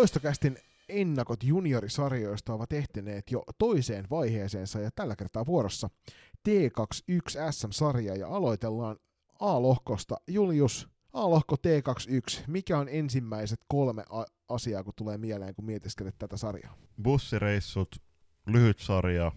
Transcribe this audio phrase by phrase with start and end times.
[0.00, 5.90] Loistokästin ennakot juniorisarjoista ovat ehtineet jo toiseen vaiheeseensa ja tällä kertaa vuorossa
[6.48, 8.96] T21 SM-sarja ja aloitellaan
[9.40, 10.16] A-lohkosta.
[10.28, 16.36] Julius, A-lohko T21, mikä on ensimmäiset kolme a- asiaa, kun tulee mieleen, kun mietiskelet tätä
[16.36, 16.76] sarjaa?
[17.02, 17.96] Bussireissut,
[18.46, 19.32] lyhyt sarja,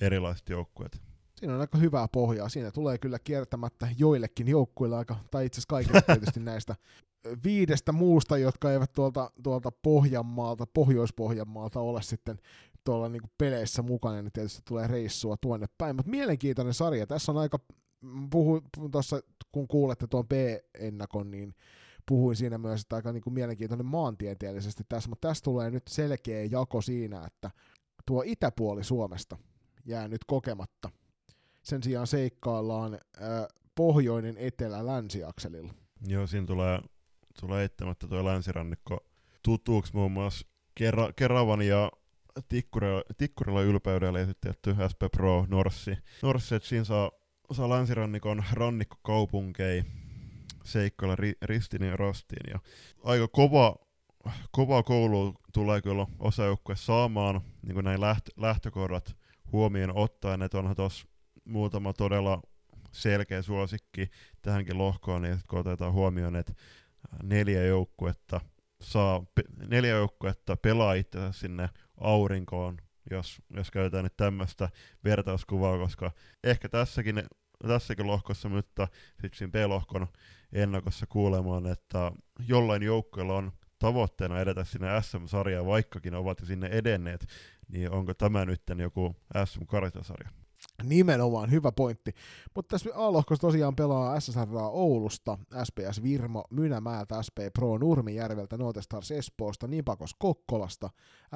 [0.00, 1.02] erilaiset joukkueet.
[1.36, 2.48] Siinä on aika hyvää pohjaa.
[2.48, 6.76] Siinä tulee kyllä kiertämättä joillekin joukkueille aika, tai itse asiassa kaikille tietysti näistä
[7.44, 12.38] viidestä muusta, jotka eivät tuolta, tuolta Pohjanmaalta, Pohjois-Pohjanmaalta ole sitten
[12.84, 15.96] tuolla niin peleissä mukana, niin tietysti tulee reissua tuonne päin.
[15.96, 17.06] Mutta mielenkiintoinen sarja.
[17.06, 17.58] Tässä on aika,
[18.30, 18.62] puhuin
[18.92, 19.20] tuossa,
[19.52, 21.54] kun kuulette tuon P-ennakon, niin
[22.08, 26.44] puhuin siinä myös, että aika niin kuin mielenkiintoinen maantieteellisesti tässä, mutta tässä tulee nyt selkeä
[26.44, 27.50] jako siinä, että
[28.06, 29.38] tuo itäpuoli Suomesta
[29.84, 30.90] jää nyt kokematta.
[31.62, 35.74] Sen sijaan seikkaillaan äh, pohjoinen etelä-länsiakselilla.
[36.06, 36.80] Joo, siinä tulee,
[37.40, 39.06] tulee eittämättä tuo länsirannikko
[39.42, 41.92] tutuuksi muun muassa Kera, Keravan ja
[42.48, 45.96] Tikkurilla, Tikkurilla ylpeydellä esitetty SP Pro Norssi.
[46.22, 47.10] Norssi, että siinä saa,
[47.52, 49.84] saa länsirannikon rannikkokaupunkei
[50.64, 52.50] seikkailla ri, ristiin ja rastiin.
[52.50, 52.58] Ja
[53.04, 53.76] aika kova,
[54.50, 59.16] kova koulu tulee kyllä osajoukkue saamaan niin kuin näin läht, lähtökohdat
[59.52, 61.06] huomioon ottaen, että onhan tuossa
[61.44, 62.42] muutama todella
[62.92, 64.10] selkeä suosikki
[64.42, 66.52] tähänkin lohkoon, niin kun otetaan huomioon, että
[67.22, 68.40] neljä joukkuetta
[68.82, 69.24] saa,
[69.68, 71.68] neljä joukkuetta pelaa itsensä sinne
[72.00, 72.78] aurinkoon,
[73.10, 74.68] jos, jos käytetään nyt tämmöistä
[75.04, 76.10] vertauskuvaa, koska
[76.44, 77.22] ehkä tässäkin,
[77.66, 80.06] tässäkin lohkossa, mutta sitten siinä B-lohkon
[80.52, 82.12] ennakossa kuulemaan, että
[82.48, 87.26] jollain joukkueella on tavoitteena edetä sinne SM-sarjaan, vaikkakin ovat jo sinne edenneet,
[87.68, 90.41] niin onko tämä nyt joku SM-kartasarja?
[90.82, 92.12] Nimenomaan, hyvä pointti.
[92.54, 99.66] Mutta tässä A-lohkossa tosiaan pelaa SSR Oulusta, SPS Virmo, Mynämäältä, SP Pro Nurmijärveltä, Notestars Espoosta,
[99.66, 100.90] Nipakos Kokkolasta,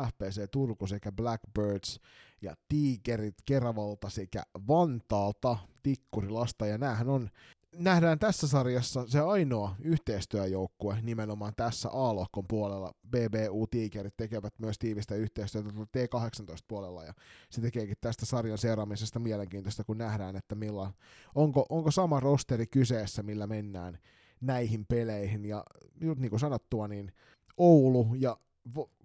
[0.06, 2.00] FPC Turku sekä Blackbirds
[2.42, 6.66] ja Tigerit Keravalta sekä Vantaalta Tikkurilasta.
[6.66, 7.30] Ja näähän on
[7.78, 12.92] nähdään tässä sarjassa se ainoa yhteistyöjoukkue nimenomaan tässä A-lohkon puolella.
[13.08, 17.14] BBU Tigerit tekevät myös tiivistä yhteistyötä T18-puolella ja
[17.50, 20.92] se tekeekin tästä sarjan seuraamisesta mielenkiintoista, kun nähdään, että milloin,
[21.34, 23.98] onko, onko sama rosteri kyseessä, millä mennään
[24.40, 25.44] näihin peleihin.
[25.44, 25.64] Ja
[26.00, 27.12] niin kuin sanottua, niin
[27.56, 28.36] Oulu ja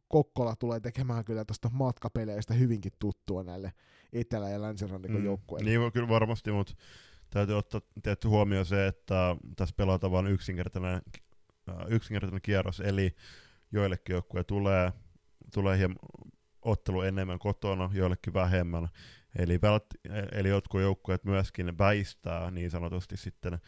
[0.07, 3.73] Kokkola tulee tekemään kyllä tuosta matkapeleistä hyvinkin tuttua näille
[4.13, 5.69] etelä- ja länsirannikon mm, joukkueille.
[5.69, 6.73] Niin kyllä varmasti, mutta
[7.31, 11.01] täytyy ottaa tietty huomioon se, että tässä pelataan vain yksinkertainen,
[11.69, 13.15] äh, yksinkertainen kierros, eli
[13.71, 14.93] joillekin joukkueille tulee,
[15.53, 15.97] tulee hieman
[16.61, 18.87] ottelu enemmän kotona, joillekin vähemmän.
[19.35, 19.59] Eli,
[20.31, 23.59] eli jotkut joukkueet myöskin väistää niin sanotusti sitten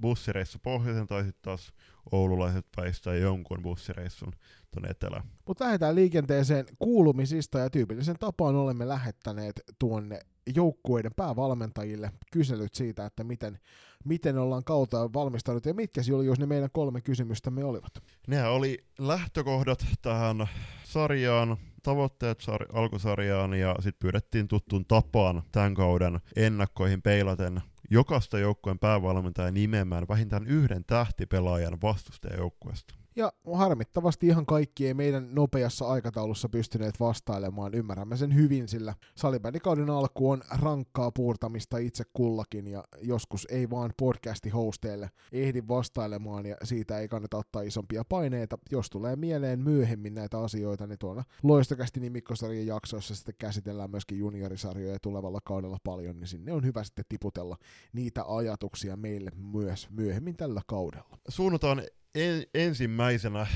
[0.00, 1.72] bussireissu pohjoisen tai sitten taas
[2.12, 4.32] oululaiset väistää jonkun bussireissun
[4.70, 5.22] tuonne etelään.
[5.46, 10.20] Mutta lähdetään liikenteeseen kuulumisista ja tyypillisen tapaan olemme lähettäneet tuonne
[10.54, 13.58] joukkueiden päävalmentajille kyselyt siitä, että miten,
[14.04, 17.92] miten ollaan kautta valmistanut ja mitkä jos ne meidän kolme kysymystämme olivat.
[18.26, 20.48] Ne oli lähtökohdat tähän
[20.84, 28.78] sarjaan, tavoitteet sar- alkusarjaan ja sitten pyydettiin tuttuun tapaan tämän kauden ennakkoihin peilaten jokaista joukkueen
[28.78, 32.97] päävalmentaja nimeämään vähintään yhden tähtipelaajan vastustajajoukkueesta.
[33.18, 37.74] Ja harmittavasti ihan kaikki ei meidän nopeassa aikataulussa pystyneet vastailemaan.
[37.74, 43.90] Ymmärrämme sen hyvin, sillä salibändikauden alku on rankkaa puurtamista itse kullakin ja joskus ei vaan
[43.98, 48.58] podcasti hosteille ehdi vastailemaan ja siitä ei kannata ottaa isompia paineita.
[48.70, 54.98] Jos tulee mieleen myöhemmin näitä asioita, niin tuolla loistokästi nimikkosarjan jaksoissa sitten käsitellään myöskin juniorisarjoja
[55.02, 57.56] tulevalla kaudella paljon, niin sinne on hyvä sitten tiputella
[57.92, 61.18] niitä ajatuksia meille myös myöhemmin tällä kaudella.
[61.28, 61.82] Suunnataan
[62.14, 63.46] en, ensimmäisenä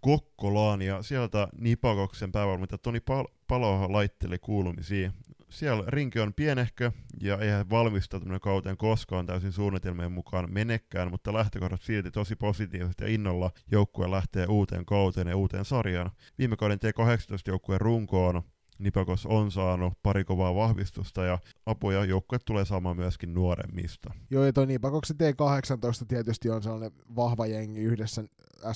[0.00, 5.12] Kokkolaan ja sieltä Nipakoksen päävalmentaja Toni Pal- Paloha laitteli kuulumisia.
[5.50, 11.82] Siellä rinki on pienehkö ja eihän valmistautuminen kauteen koskaan täysin suunnitelmien mukaan menekään, mutta lähtökohdat
[11.82, 16.10] silti tosi positiivisesti ja innolla joukkue lähtee uuteen kauteen ja uuteen sarjaan.
[16.38, 18.42] Viime kauden T18-joukkueen runkoon
[18.82, 24.14] Nipakos on saanut pari kovaa vahvistusta ja apuja joukkue tulee saamaan myöskin nuoremmista.
[24.30, 28.24] Joo, ja toi Nipakoksen T18 tietysti on sellainen vahva jengi yhdessä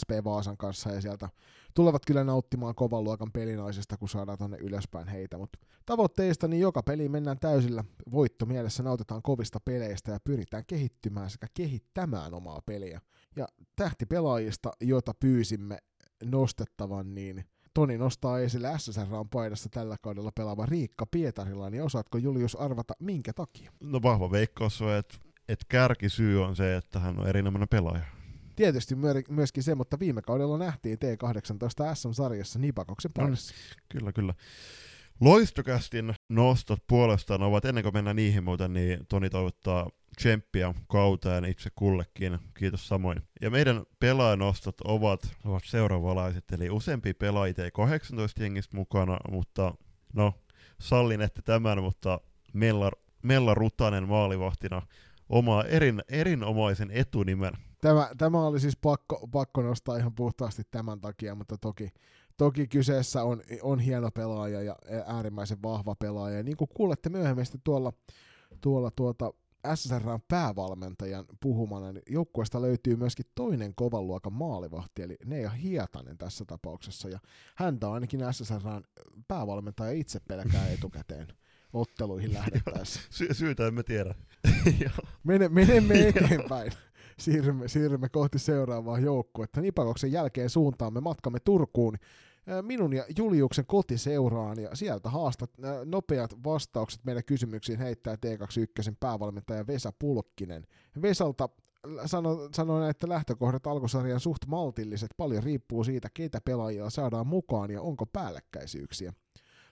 [0.00, 1.29] SP Vaasan kanssa ja sieltä
[1.75, 5.38] tulevat kyllä nauttimaan kovan luokan pelinaisesta, kun saadaan tonne ylöspäin heitä.
[5.38, 11.31] Mutta tavoitteista niin joka peli mennään täysillä voitto mielessä, nautitaan kovista peleistä ja pyritään kehittymään
[11.31, 13.00] sekä kehittämään omaa peliä.
[13.37, 15.79] Ja tähtipelaajista, jota pyysimme
[16.25, 17.44] nostettavan, niin
[17.76, 23.32] Toni nostaa esille SSRn paidassa tällä kaudella pelaava Riikka Pietarilla, niin osaatko Julius arvata minkä
[23.32, 23.73] takia?
[23.81, 25.14] No vahva veikkaus on, että,
[25.49, 28.05] että kärkisyy on se, että hän on erinomainen pelaaja.
[28.56, 28.94] tietysti
[29.28, 33.55] myöskin se, mutta viime kaudella nähtiin T18 SM-sarjassa Nipakoksen parissa.
[33.55, 34.34] No, kyllä, kyllä.
[35.20, 41.70] Loistokästin nostot puolestaan ovat, ennen kuin mennään niihin muuten, niin Toni toivottaa tsemppiä kauteen itse
[41.74, 42.38] kullekin.
[42.54, 43.22] Kiitos samoin.
[43.40, 49.74] Ja meidän pelaajanostot ovat, ovat seuraavalaiset, eli useampi pelaajia 18 jengistä mukana, mutta
[50.12, 50.34] no,
[50.80, 52.20] sallin että tämän, mutta
[52.52, 52.90] Mella,
[53.22, 54.82] Mella Rutanen maalivahtina
[55.28, 57.52] omaa erin, erinomaisen etunimen.
[57.80, 61.88] Tämä, tämä oli siis pakko, pakko nostaa ihan puhtaasti tämän takia, mutta toki,
[62.36, 64.76] toki kyseessä on, on hieno pelaaja ja
[65.06, 66.36] äärimmäisen vahva pelaaja.
[66.36, 67.92] Ja niin kuin kuulette myöhemmin tuolla,
[68.60, 69.32] tuolla tuota
[69.74, 76.44] SSRn päävalmentajan puhumana, niin joukkueesta löytyy myöskin toinen kovan luokan maalivahti, eli Neija Hietanen tässä
[76.44, 77.18] tapauksessa, ja
[77.54, 78.82] häntä ainakin SSRn
[79.28, 81.26] päävalmentaja itse pelkää etukäteen
[81.72, 83.00] otteluihin lähdettäessä.
[83.10, 84.14] Sy- syytä emme tiedä.
[85.24, 86.72] Mene, menemme eteenpäin.
[87.19, 89.60] Siirrymme, siirrymme kohti seuraavaa joukkuetta.
[89.60, 91.96] Nipakoksen jälkeen suuntaamme matkamme Turkuun
[92.62, 95.50] minun ja Juliuksen kotiseuraan ja sieltä haastat
[95.84, 100.66] nopeat vastaukset meidän kysymyksiin heittää T21 päävalmentaja Vesa Pulkkinen.
[101.02, 101.48] Vesalta
[102.06, 107.82] sano, sanoin, että lähtökohdat alkusarjan suht maltilliset, paljon riippuu siitä, keitä pelaajia saadaan mukaan ja
[107.82, 109.12] onko päällekkäisyyksiä.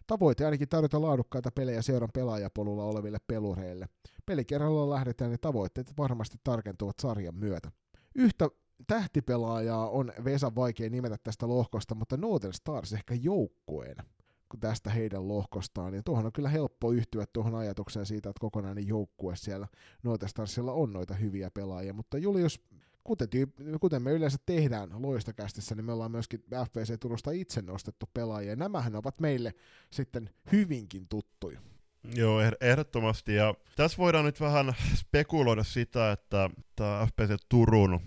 [0.07, 3.89] Tavoite ainakin tarjota laadukkaita pelejä seuran pelaajapolulla oleville pelureille.
[4.27, 7.71] Pelikerralla lähdetään ja tavoitteet varmasti tarkentuvat sarjan myötä.
[8.15, 8.49] Yhtä
[8.87, 14.05] tähtipelaajaa on Vesa vaikea nimetä tästä lohkosta, mutta Northern Stars ehkä joukkueena
[14.61, 15.95] tästä heidän lohkostaan.
[15.95, 19.69] Ja tuohon on kyllä helppo yhtyä tuohon ajatukseen siitä, että kokonainen joukkue siellä
[20.03, 21.93] Northern Starsilla on noita hyviä pelaajia.
[21.93, 22.61] Mutta Julius,
[23.05, 28.07] kuten, tyyp- kuten me yleensä tehdään loistokästissä, niin me ollaan myöskin FPC Turusta itse nostettu
[28.15, 28.53] pelaajia.
[28.53, 29.55] Ja nämähän ovat meille
[29.91, 31.61] sitten hyvinkin tuttuja.
[32.15, 33.35] Joo, ehdottomasti.
[33.35, 38.01] Ja tässä voidaan nyt vähän spekuloida sitä, että tämä FPC Turun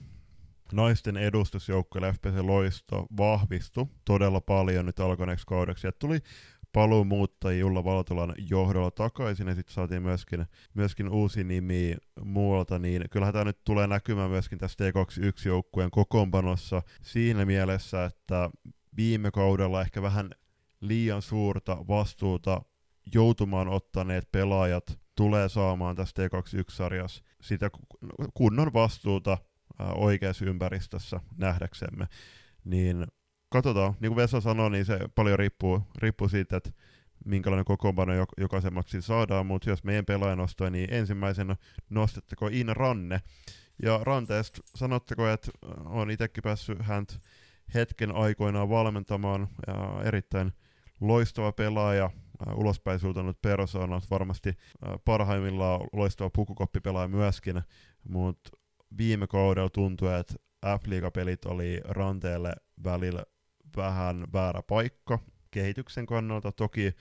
[0.74, 5.82] naisten edustusjoukkueelle FPC Loisto vahvistui todella paljon nyt alkaneeksi kaudeksi.
[5.82, 6.20] Sieltä tuli
[6.74, 13.34] paluumuuttajia Julla Valtolan johdolla takaisin, ja sitten saatiin myöskin, myöskin uusi nimi muualta, niin kyllähän
[13.34, 18.50] tämä nyt tulee näkymään myöskin tässä T21-joukkueen kokoonpanossa siinä mielessä, että
[18.98, 20.30] viime kaudella ehkä vähän
[20.82, 22.62] liian suurta vastuuta
[23.14, 27.70] joutumaan ottaneet pelaajat tulee saamaan tässä T21-sarjassa sitä
[28.34, 29.38] kunnon vastuuta
[29.80, 32.08] oikeassa ympäristössä nähdäksemme,
[32.64, 33.08] niin
[33.50, 36.70] katsotaan, niin kuin Vesa sanoi, niin se paljon riippuu, riippuu siitä, että
[37.26, 41.56] minkälainen kokoonpano jokaisemmaksi saadaan, mutta jos meidän pelaaja nostaa, niin ensimmäisenä
[41.90, 43.22] nostetteko Iina Ranne,
[43.84, 45.52] ja Ranteesta sanotteko, että
[45.86, 47.14] on itsekin päässyt häntä
[47.74, 50.54] hetken aikoinaan valmentamaan, ja erittäin
[51.02, 52.10] loistava pelaaja,
[52.56, 54.54] ulospäin suutanut persoona, varmasti
[55.06, 57.62] parhaimmillaan loistava pukukoppipelaaja myöskin,
[58.10, 58.50] mutta
[58.98, 60.34] viime kaudella tuntui, että
[60.66, 62.54] F-liigapelit oli ranteelle
[62.84, 63.24] välillä
[63.76, 65.20] vähän väärä paikka
[65.52, 66.52] kehityksen kannalta.
[66.52, 66.92] Toki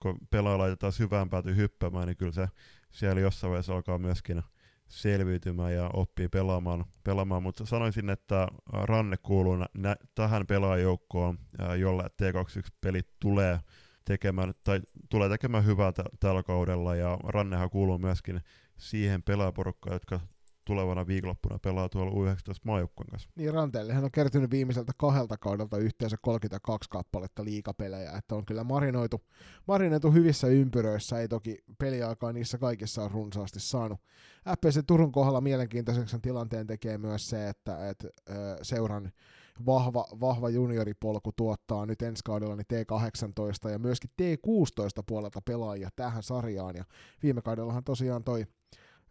[0.00, 2.48] kun pelaaja laitetaan syvään pääty hyppäämään, niin kyllä se
[2.90, 4.42] siellä jossain vaiheessa alkaa myöskin
[4.88, 7.42] selviytymään ja oppii pelaamaan, pelaamaan.
[7.42, 11.38] mutta sanoisin, että Ranne kuuluu nä- tähän pelaajoukkoon,
[11.78, 13.60] jolle T21-pelit tulee
[14.04, 18.40] tekemään, tai tulee tekemään hyvää t- tällä kaudella, ja Rannehan kuuluu myöskin
[18.78, 20.20] siihen pelaajaporukkaan, jotka
[20.66, 23.28] tulevana viikonloppuna pelaa tuolla U19 maajoukkueen kanssa.
[23.36, 29.22] Niin Ranteellehan on kertynyt viimeiseltä kahdelta kaudelta yhteensä 32 kappaletta liikapelejä, että on kyllä marinoitu,
[29.68, 34.00] marinoitu hyvissä ympyröissä, ei toki peliaikaa niissä kaikissa on runsaasti saanut.
[34.48, 38.08] FPC Turun kohdalla mielenkiintoiseksi tilanteen tekee myös se, että, että
[38.62, 39.12] seuran
[39.66, 46.22] vahva, vahva junioripolku tuottaa nyt ensi kaudella niin T18 ja myöskin T16 puolelta pelaajia tähän
[46.22, 46.76] sarjaan.
[46.76, 46.84] Ja
[47.22, 48.46] viime kaudellahan tosiaan toi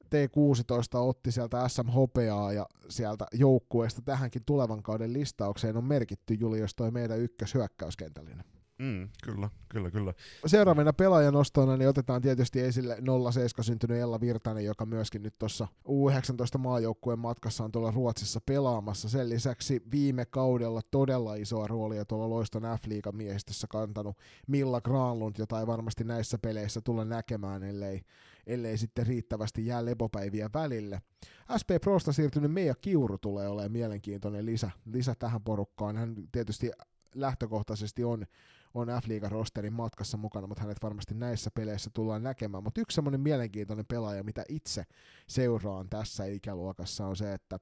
[0.05, 6.75] T16 otti sieltä SM Hopeaa ja sieltä joukkueesta tähänkin tulevan kauden listaukseen on merkitty Julius
[6.75, 8.43] toi meidän ykköshyökkäyskentällinen.
[8.79, 10.13] Mm, kyllä, kyllä, kyllä.
[10.45, 12.97] Seuraavana pelaajanostona niin otetaan tietysti esille
[13.31, 19.09] 07 syntynyt Ella Virtanen, joka myöskin nyt tuossa U19 maajoukkueen matkassa on tuolla Ruotsissa pelaamassa.
[19.09, 25.59] Sen lisäksi viime kaudella todella isoa roolia tuolla Loiston f miehistössä kantanut Milla Granlund, jota
[25.59, 28.01] ei varmasti näissä peleissä tulla näkemään, ellei
[28.47, 31.01] ellei sitten riittävästi jää lepopäiviä välille.
[31.61, 35.97] SP Prosta siirtynyt Meija Kiuru tulee olemaan mielenkiintoinen lisä, lisä tähän porukkaan.
[35.97, 36.71] Hän tietysti
[37.15, 38.25] lähtökohtaisesti on,
[38.73, 42.63] on F-liigan rosterin matkassa mukana, mutta hänet varmasti näissä peleissä tullaan näkemään.
[42.63, 44.83] Mutta yksi semmoinen mielenkiintoinen pelaaja, mitä itse
[45.27, 47.59] seuraan tässä ikäluokassa, on se, että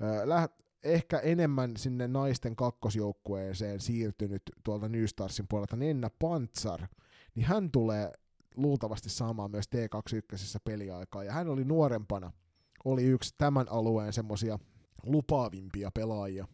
[0.00, 0.52] ö, läht,
[0.82, 5.04] ehkä enemmän sinne naisten kakkosjoukkueeseen siirtynyt tuolta New
[5.48, 6.86] puolelta Nenna Pantsar,
[7.34, 8.12] niin hän tulee
[8.56, 12.32] luultavasti saamaan myös T21 peliaikaa, ja hän oli nuorempana,
[12.84, 14.58] oli yksi tämän alueen semmosia
[15.02, 16.46] lupaavimpia pelaajia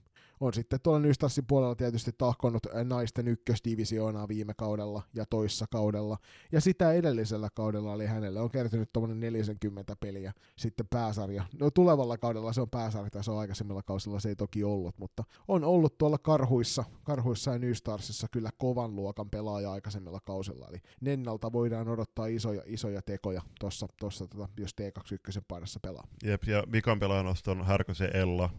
[0.42, 6.18] on sitten tuolla Nystassin puolella tietysti tahkonut naisten ykkösdivisioonaa viime kaudella ja toissa kaudella.
[6.52, 11.44] Ja sitä edellisellä kaudella oli hänelle on kertynyt tuommoinen 40 peliä sitten pääsarja.
[11.60, 15.24] No tulevalla kaudella se on pääsarja, se on aikaisemmilla kausilla se ei toki ollut, mutta
[15.48, 20.68] on ollut tuolla karhuissa, karhuissa ja Nystarsissa kyllä kovan luokan pelaaja aikaisemmilla kausilla.
[20.68, 26.06] Eli Nennalta voidaan odottaa isoja, isoja tekoja tuossa, tossa, tota, jos T21 paidassa pelaa.
[26.24, 28.50] Jep, ja Vikan pelaajanosto on Härkösen Ella,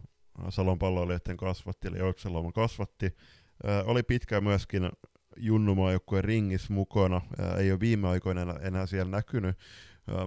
[0.50, 3.16] Salon palloilijoiden kasvatti, eli Joukseloma kasvatti.
[3.64, 4.90] Ää, oli pitkään myöskin
[5.38, 9.58] Junnumaajoukkueen ringissä mukana, ää, ei ole viime aikoina enää, enää siellä näkynyt,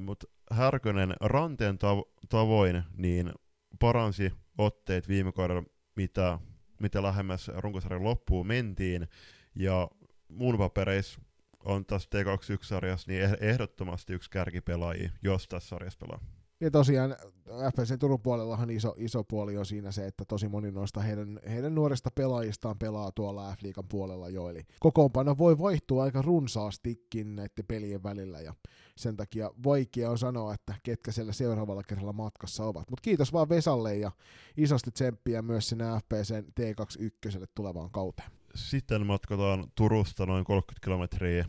[0.01, 3.33] mutta Härkönen ranteen tav- tavoin niin
[3.79, 5.63] paransi otteet viime kaudella,
[5.97, 6.39] mitä,
[6.81, 9.09] mitä lähemmäs runkosarjan loppuun mentiin,
[9.55, 9.89] ja
[10.29, 11.21] muun papereissa
[11.65, 16.21] on tässä T21-sarjassa niin eh-, ehdottomasti yksi kärkipelaaja, jos tässä sarjassa pelaa.
[16.61, 21.01] Ja tosiaan FPC Turun puolellahan iso, iso puoli on siinä se, että tosi moni noista
[21.01, 27.37] heidän, heidän nuorista pelaajistaan pelaa tuolla F-liigan puolella jo, eli kokoonpano voi vaihtua aika runsaastikin
[27.37, 28.55] näiden pelien välillä, ja
[28.97, 32.91] sen takia vaikea on sanoa, että ketkä siellä seuraavalla kerralla matkassa ovat.
[32.91, 34.13] Mutta kiitos vaan Vesalle ja
[34.57, 38.31] isosti tsemppiä myös sinne FPC T21 tulevaan kauteen.
[38.55, 41.45] Sitten matkataan Turusta noin 30 kilometriä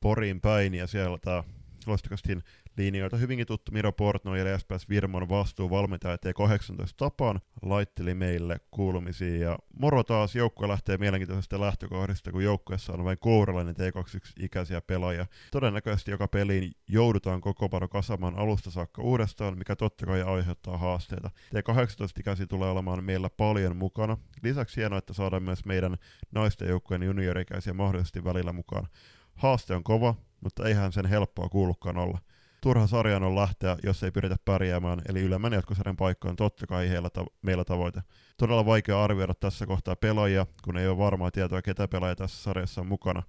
[0.00, 1.44] Poriin päin, ja siellä tämä
[1.86, 2.42] Loistakastin
[2.76, 9.58] linjoilta hyvinkin tuttu Miro Portnoy eli SPS Virmon vastuuvalmentaja T18 tapaan laitteli meille kuulumisia ja
[9.78, 15.26] moro taas, joukkue lähtee mielenkiintoisesta lähtökohdista, kun joukkueessa on vain kouralainen T21-ikäisiä pelaajia.
[15.50, 21.30] Todennäköisesti joka peliin joudutaan koko pano kasamaan alusta saakka uudestaan, mikä totta kai aiheuttaa haasteita.
[21.54, 24.16] T18-ikäisiä tulee olemaan meillä paljon mukana.
[24.42, 25.96] Lisäksi hienoa, että saadaan myös meidän
[26.32, 28.86] naisten joukkueen juniorikäisiä mahdollisesti välillä mukaan.
[29.34, 32.18] Haaste on kova, mutta eihän sen helppoa kuulukaan olla.
[32.60, 36.88] Turha sarjan on lähteä, jos ei pyritä pärjäämään, eli ylemmän jatkosarjan paikka on totta kai
[36.88, 38.02] heillä ta- meillä tavoite.
[38.36, 42.80] Todella vaikea arvioida tässä kohtaa pelaajia, kun ei ole varmaa tietoa, ketä pelaajia tässä sarjassa
[42.80, 43.22] on mukana.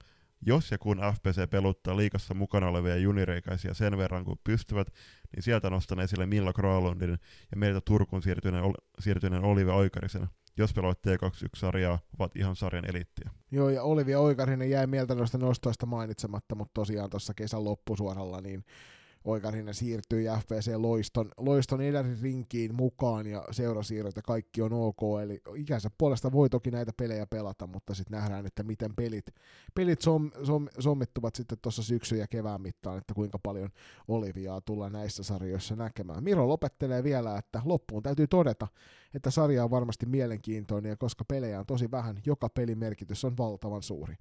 [0.45, 4.87] Jos ja kun FPC peluttaa liikassa mukana olevia junireikäisiä sen verran kuin pystyvät,
[5.35, 7.09] niin sieltä nostan esille Milla Kralundin
[7.51, 8.63] ja meiltä Turkuun siirtyneen,
[8.99, 10.27] siirtyneen Olive Oikarisen
[10.57, 13.29] jos pelaat T21-sarjaa, ovat ihan sarjan eliittiä.
[13.51, 18.65] Joo, ja Olivia Oikarinen jäi mieltä noista nostoista mainitsematta, mutta tosiaan tuossa kesän loppusuoralla niin
[19.25, 21.79] Oikarinen siirtyi FPC Loiston, Loiston
[22.21, 27.25] rinkiin mukaan ja seurasiirrot ja kaikki on ok, eli ikänsä puolesta voi toki näitä pelejä
[27.25, 29.25] pelata, mutta sitten nähdään, että miten pelit,
[29.75, 33.69] pelit som, som, sommittuvat sitten tuossa syksyn ja kevään mittaan, että kuinka paljon
[34.07, 36.23] Oliviaa tullaan näissä sarjoissa näkemään.
[36.23, 38.67] Miro lopettelee vielä, että loppuun täytyy todeta,
[39.13, 43.37] että sarja on varmasti mielenkiintoinen ja koska pelejä on tosi vähän, joka pelin merkitys on
[43.37, 44.15] valtavan suuri.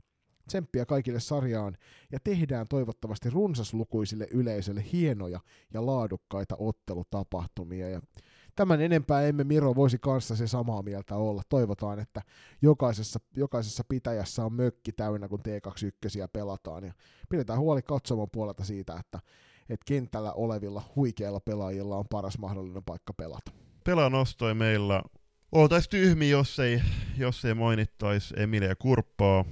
[0.50, 1.76] Tsemppiä kaikille sarjaan
[2.12, 5.40] ja tehdään toivottavasti runsaslukuisille yleisölle hienoja
[5.75, 7.88] ja laadukkaita ottelutapahtumia.
[7.88, 8.00] Ja
[8.57, 11.42] tämän enempää emme Miro voisi kanssa se samaa mieltä olla.
[11.49, 12.23] Toivotaan, että
[12.62, 16.85] jokaisessa, jokaisessa pitäjässä on mökki täynnä, kun T21 pelataan.
[16.85, 16.92] Ja
[17.28, 19.19] pidetään huoli katsomon puolelta siitä, että,
[19.69, 23.52] että kentällä olevilla huikeilla pelaajilla on paras mahdollinen paikka pelata.
[23.85, 25.02] Pelanostoi meillä
[25.52, 26.83] Oltaisi tyhmi, jos ei,
[27.16, 29.45] jos ei mainittaisi Emilia Kurppaa,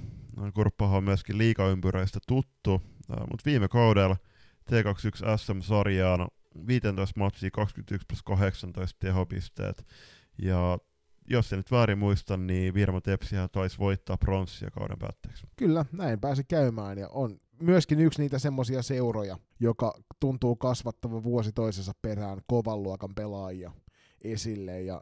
[0.53, 4.17] Kurppahan on myöskin liikaympyräistä tuttu, mutta viime kaudella
[4.71, 6.27] T21 SM-sarjaan
[6.67, 9.85] 15 matsia 21 plus 18 tehopisteet.
[10.41, 10.77] Ja
[11.29, 15.47] jos en nyt väärin muista, niin Virmo Tepsihän taisi voittaa pronssia kauden päätteeksi.
[15.55, 21.51] Kyllä, näin pääsi käymään ja on myöskin yksi niitä semmoisia seuroja, joka tuntuu kasvattavan vuosi
[21.51, 23.71] toisensa perään kovan luokan pelaajia
[24.23, 25.01] esille ja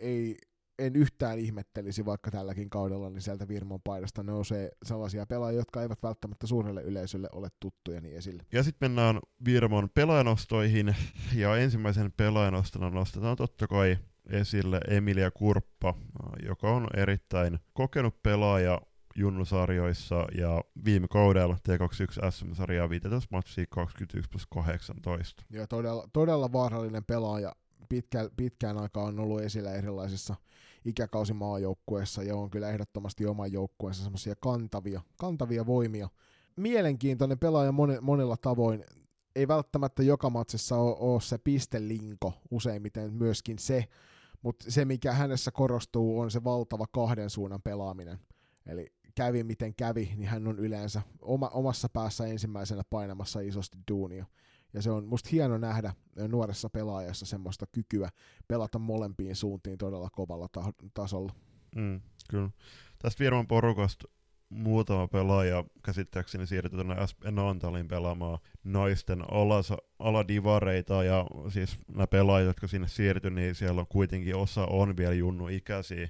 [0.00, 0.36] ei
[0.78, 6.02] en yhtään ihmettelisi, vaikka tälläkin kaudella niin sieltä Virmon paidasta nousee sellaisia pelaajia, jotka eivät
[6.02, 8.42] välttämättä suurelle yleisölle ole tuttuja niin esille.
[8.52, 10.96] Ja sitten mennään Virmon pelaajanostoihin,
[11.34, 15.94] ja ensimmäisen pelaajanostona nostetaan totta kai esille Emilia Kurppa,
[16.46, 18.80] joka on erittäin kokenut pelaaja
[19.16, 25.44] junnusarjoissa ja viime kaudella T21 SM-sarjaa 15 matsia 21 plus 18.
[25.50, 27.52] Ja todella, todella vaarallinen pelaaja.
[27.88, 30.34] Pitkä, pitkään aikaa on ollut esillä erilaisissa
[30.88, 36.08] ikäkausimaajoukkueessa ja on kyllä ehdottomasti oman joukkueensa semmoisia kantavia, kantavia voimia.
[36.56, 38.84] Mielenkiintoinen pelaaja monella tavoin.
[39.36, 43.84] Ei välttämättä joka matsissa ole, ole se pistelinko useimmiten myöskin se,
[44.42, 48.18] mutta se mikä hänessä korostuu on se valtava kahden suunnan pelaaminen.
[48.66, 54.26] Eli kävi miten kävi, niin hän on yleensä oma, omassa päässä ensimmäisenä painamassa isosti duunia.
[54.74, 55.94] Ja se on musta hieno nähdä
[56.28, 58.10] nuoressa pelaajassa semmoista kykyä
[58.48, 61.32] pelata molempiin suuntiin todella kovalla ta- tasolla.
[61.76, 62.50] Mm, kyllä.
[62.98, 64.08] Tästä Virman porukasta
[64.48, 66.96] muutama pelaaja käsittääkseni siirtyi tuonne
[67.30, 73.86] Nantalin pelaamaan naisten alasa, aladivareita, ja siis nämä pelaajat, jotka sinne siirtyi, niin siellä on
[73.88, 76.08] kuitenkin osa on vielä junnu ikäisiä.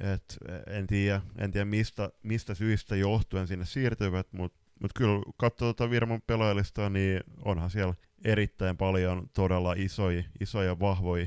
[0.00, 5.72] Et en tiedä, en tiedä mistä, mistä syistä johtuen sinne siirtyivät, mutta mut kyllä katsoo
[5.72, 11.26] tuota Virman pelaajalistaa, niin onhan siellä erittäin paljon todella isoja, isoja vahvoja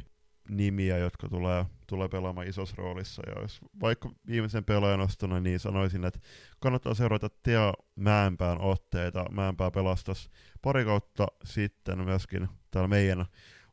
[0.49, 3.21] nimiä, jotka tulee, tulee pelaamaan isossa roolissa.
[3.25, 6.19] Ja jos vaikka viimeisen pelaajan ostona, niin sanoisin, että
[6.59, 9.25] kannattaa seurata Tea Mäenpään otteita.
[9.31, 10.29] Mäenpää pelastas
[10.61, 13.25] pari kautta sitten myöskin täällä meidän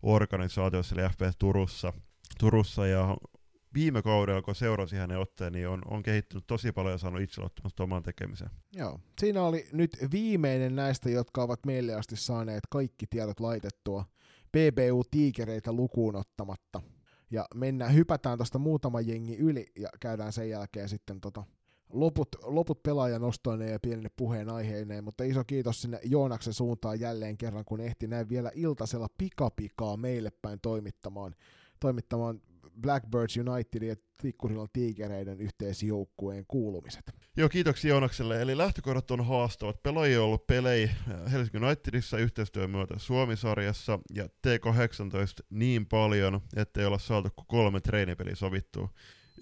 [0.03, 1.93] organisaatiossa, eli FPS Turussa,
[2.39, 3.17] Turussa ja
[3.75, 7.83] viime kaudella, kun seurasi hänen otteen, niin on, on kehittynyt tosi paljon ja saanut itseluottamusta
[7.83, 8.51] omaan tekemiseen.
[8.77, 9.01] Joo.
[9.19, 14.05] Siinä oli nyt viimeinen näistä, jotka ovat meille asti saaneet kaikki tiedot laitettua
[14.53, 16.83] BBU-tiikereitä lukuun ottamatta.
[17.31, 21.45] Ja mennään, hypätään tuosta muutama jengi yli ja käydään sen jälkeen sitten tota
[21.93, 27.37] loput, loput pelaajan ostoineen ja pienenne puheen aiheineen, mutta iso kiitos sinne Joonaksen suuntaan jälleen
[27.37, 31.35] kerran, kun ehti näin vielä iltasella pikapikaa meille päin toimittamaan,
[31.81, 32.41] toimittamaan
[32.81, 37.13] Blackbirds United ja Tikkurilan tiikereiden yhteisjoukkueen kuulumiset.
[37.37, 38.43] Joo, kiitoksia Joonakselle.
[38.43, 39.83] Eli lähtökohdat on haastavat.
[39.83, 40.95] Pelaajia on ollut pelejä
[41.33, 48.35] Helsingin Unitedissa yhteistyön myötä Suomisarjassa ja T18 niin paljon, ettei olla saatu kuin kolme treenipeliä
[48.35, 48.89] sovittua.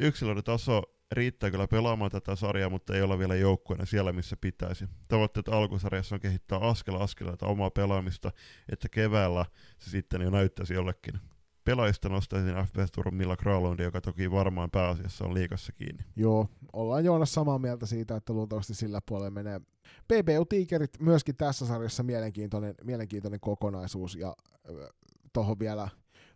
[0.01, 4.85] Yksilöiden taso riittää kyllä pelaamaan tätä sarjaa, mutta ei olla vielä joukkueena siellä, missä pitäisi.
[5.09, 8.33] Tavoitteet alkusarjassa on kehittää askel askeleita omaa pelaamista,
[8.73, 9.45] että keväällä
[9.79, 11.21] se sitten jo näyttäisi jollekin
[11.65, 16.05] pelaajista nostaisin FPS Turun Milla Kralondi, joka toki varmaan pääasiassa on liikassa kiinni.
[16.17, 19.61] Joo, ollaan Joonas samaa mieltä siitä, että luultavasti sillä puolella menee.
[20.09, 24.37] PBU Tigerit myöskin tässä sarjassa mielenkiintoinen, mielenkiintoinen kokonaisuus, ja
[25.33, 25.89] tuohon vielä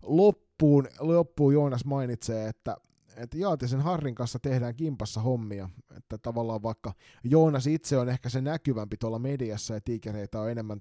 [0.02, 2.76] loppuun, loppuun Joonas mainitsee, että
[3.16, 6.92] että Jaatisen Harrin kanssa tehdään kimpassa hommia, että tavallaan vaikka
[7.24, 10.80] Joonas itse on ehkä se näkyvämpi tuolla mediassa ja tiikereitä on enemmän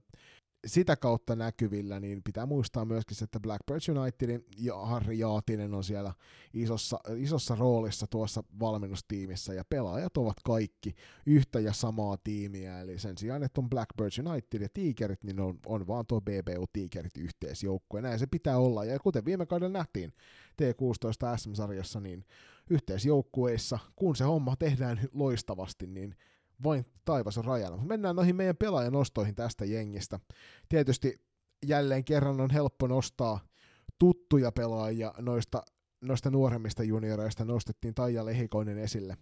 [0.66, 6.14] sitä kautta näkyvillä, niin pitää muistaa myöskin, että Blackbirds Unitedin ja Harri Jaatinen on siellä
[6.54, 13.18] isossa, isossa roolissa tuossa valmennustiimissä, ja pelaajat ovat kaikki yhtä ja samaa tiimiä, eli sen
[13.18, 18.02] sijaan, että on Blackbirds United ja Tigerit, niin on, on vaan tuo BBU Tigerit yhteisjoukkue,
[18.02, 20.14] näin se pitää olla, ja kuten viime kaudella nähtiin
[20.62, 22.26] T16 SM-sarjassa, niin
[22.70, 26.16] yhteisjoukkueissa, kun se homma tehdään loistavasti, niin
[26.64, 27.78] vain taivas on rajana.
[27.78, 30.20] Mennään noihin meidän pelaajan ostoihin tästä jengistä.
[30.70, 31.22] Tietysti
[31.66, 33.40] jälleen kerran on helppo nostaa
[34.00, 35.62] tuttuja pelaajia noista,
[36.02, 37.46] noista nuoremmista junioreista.
[37.46, 39.18] Nostettiin Taija Lehikoinen esille.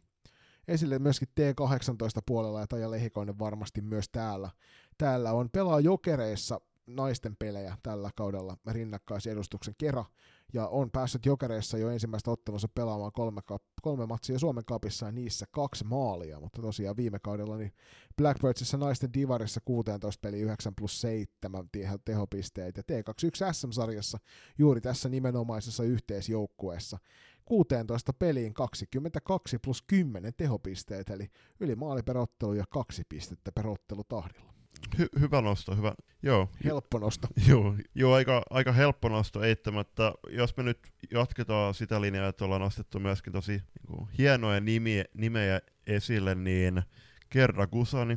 [0.68, 4.50] Esille myöskin T18 puolella ja Taija Lehikoinen varmasti myös täällä.
[4.98, 10.06] Täällä on pelaa jokereissa naisten pelejä tällä kaudella rinnakkaisedustuksen kera
[10.54, 13.42] ja on päässyt jokereissa jo ensimmäistä ottelussa pelaamaan kolme,
[13.82, 17.74] kolme matsia Suomen kapissa ja niissä kaksi maalia, mutta tosiaan viime kaudella niin
[18.18, 21.70] Blackbirdsissa naisten divarissa 16 peli 9 plus 7
[22.06, 24.18] tehopisteet ja T21 SM-sarjassa
[24.58, 26.98] juuri tässä nimenomaisessa yhteisjoukkueessa
[27.46, 31.28] 16 peliin 22 plus 10 tehopisteet, eli
[31.60, 34.53] yli maali per ottelu ja kaksi pistettä per ottelu tahdilla.
[34.96, 35.94] Hy- hyvä nosto, hyvä.
[36.24, 36.50] Joo.
[36.64, 37.28] Helppo nosto.
[37.50, 40.14] Joo, joo aika, aika helppo nosto eittämättä.
[40.30, 40.80] Jos me nyt
[41.12, 46.84] jatketaan sitä linjaa, että ollaan nostettu myöskin tosi niin kuin, hienoja nimiä, nimejä esille, niin
[47.30, 48.16] Kerra Kusani,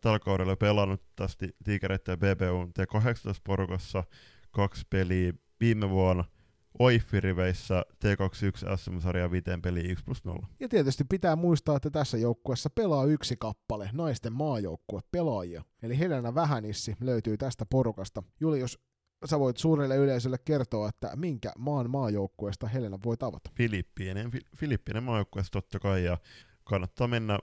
[0.00, 4.04] tällä kaudella pelannut tästä Tigereiden BBU T18-porukassa
[4.50, 6.24] kaksi peliä viime vuonna–
[6.78, 10.46] Oiffiriveissä T21 SM-sarja 5 peli 1 plus 0.
[10.60, 15.62] Ja tietysti pitää muistaa, että tässä joukkueessa pelaa yksi kappale, naisten maajoukkue pelaajia.
[15.82, 18.22] Eli Helena Vähänissi löytyy tästä porukasta.
[18.40, 18.78] Julius,
[19.24, 23.50] sä voit suurelle yleisölle kertoa, että minkä maan maajoukkueesta Helena voi tavata.
[23.54, 26.18] Filippiinen, Filippiinen maajoukkueesta totta kai, ja
[26.64, 27.38] kannattaa mennä.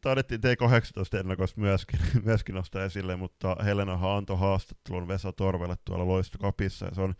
[0.00, 6.86] Taidettiin T18 ennakossa myöskin, myöskin nostaa esille, mutta Helena antoi haastattelun Vesa Torvelle tuolla Loistokapissa,
[6.86, 7.14] ja se on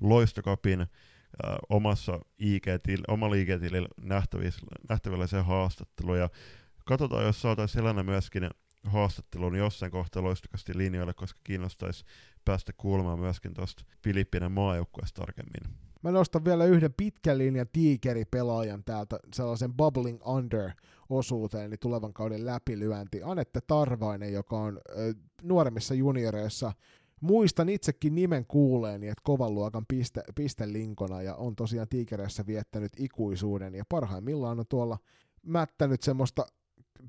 [0.00, 0.88] Loistokapin äh,
[1.68, 3.88] omassa IG-til, omalla IG-tilillä
[4.88, 6.30] nähtävillä se haastattelu, ja
[6.84, 8.50] katsotaan, jos saataisiin Helena myöskin
[8.84, 12.04] haastattelun jossain kohtaa loistokasti linjoille, koska kiinnostaisi
[12.44, 15.91] päästä kuulemaan myöskin tuosta Filippinen maajoukkueesta tarkemmin.
[16.02, 20.70] Mä nostan vielä yhden pitkän linjan tiikeripelaajan täältä, sellaisen Bubbling Under
[21.08, 23.20] osuuteen, eli tulevan kauden läpilyönti.
[23.24, 26.72] Anette Tarvainen, joka on ö, nuoremmissa junioreissa
[27.20, 33.74] muistan itsekin nimen kuuleeni, että kovan luokan piste, pistelinkona ja on tosiaan tiikereissä viettänyt ikuisuuden
[33.74, 34.98] ja parhaimmillaan on tuolla
[35.42, 36.46] mättänyt semmoista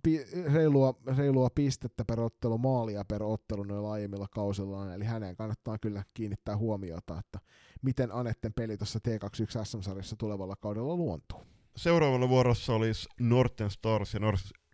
[0.04, 5.78] pi, reilua, reilua pistettä per ottelu, maalia per ottelu noilla aiemmilla kausillaan, eli hänen kannattaa
[5.78, 7.40] kyllä kiinnittää huomiota, että
[7.82, 11.44] miten Anetten peli tuossa T21 SM-sarjassa tulevalla kaudella luontuu.
[11.76, 14.20] Seuraavalla vuorossa olisi Norten Stars ja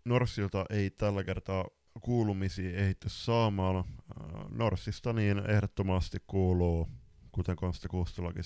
[0.04, 1.68] Norssilta ei tällä kertaa
[2.00, 3.84] kuulumisia ehitty saamaan.
[4.48, 6.88] Norssista niin ehdottomasti kuuluu,
[7.32, 8.44] kuten Konsta Kustulakin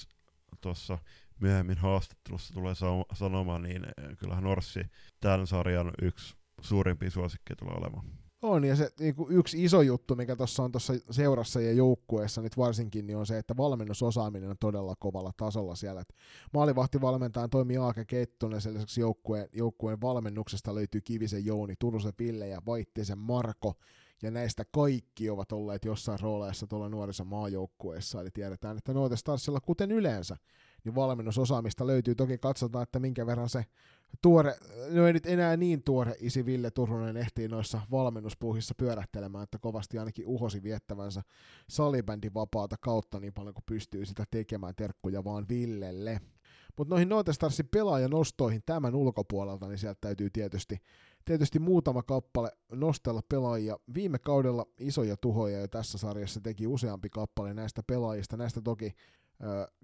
[0.60, 0.98] tuossa
[1.40, 2.74] myöhemmin haastattelussa tulee
[3.12, 3.86] sanomaan, niin
[4.18, 4.80] kyllähän Norssi
[5.20, 8.06] tämän sarjan yksi suurimpia suosikkeja tulee olemaan.
[8.42, 12.42] On, ja se niin kuin yksi iso juttu, mikä tuossa on tuossa seurassa ja joukkueessa
[12.42, 16.00] nyt varsinkin, niin on se, että valmennusosaaminen on todella kovalla tasolla siellä.
[16.00, 16.14] Et
[16.54, 22.60] maalivahtivalmentajan toimii Aake Kettunen, sen lisäksi joukkueen, joukkueen valmennuksesta löytyy Kivisen Jouni, Turusen Ville ja
[22.66, 23.74] Vaittisen Marko,
[24.22, 29.60] ja näistä kaikki ovat olleet jossain rooleissa tuolla nuorissa maajoukkueessa, eli tiedetään, että Noite Starsilla,
[29.60, 30.36] kuten yleensä,
[30.84, 32.14] niin valmennusosaamista löytyy.
[32.14, 33.64] Toki katsotaan, että minkä verran se
[34.22, 34.56] tuore,
[34.90, 39.98] no ei nyt enää niin tuore isi Ville Turunen ehtii noissa valmennuspuuhissa pyörähtelemään, että kovasti
[39.98, 41.22] ainakin uhosi viettävänsä
[41.68, 46.20] salibändin vapaata kautta niin paljon kuin pystyy sitä tekemään terkkuja vaan Villelle.
[46.78, 50.78] Mutta noihin Nootestarsin pelaajanostoihin tämän ulkopuolelta, niin sieltä täytyy tietysti,
[51.24, 53.78] tietysti muutama kappale nostella pelaajia.
[53.94, 58.36] Viime kaudella isoja tuhoja jo tässä sarjassa teki useampi kappale näistä pelaajista.
[58.36, 58.94] Näistä toki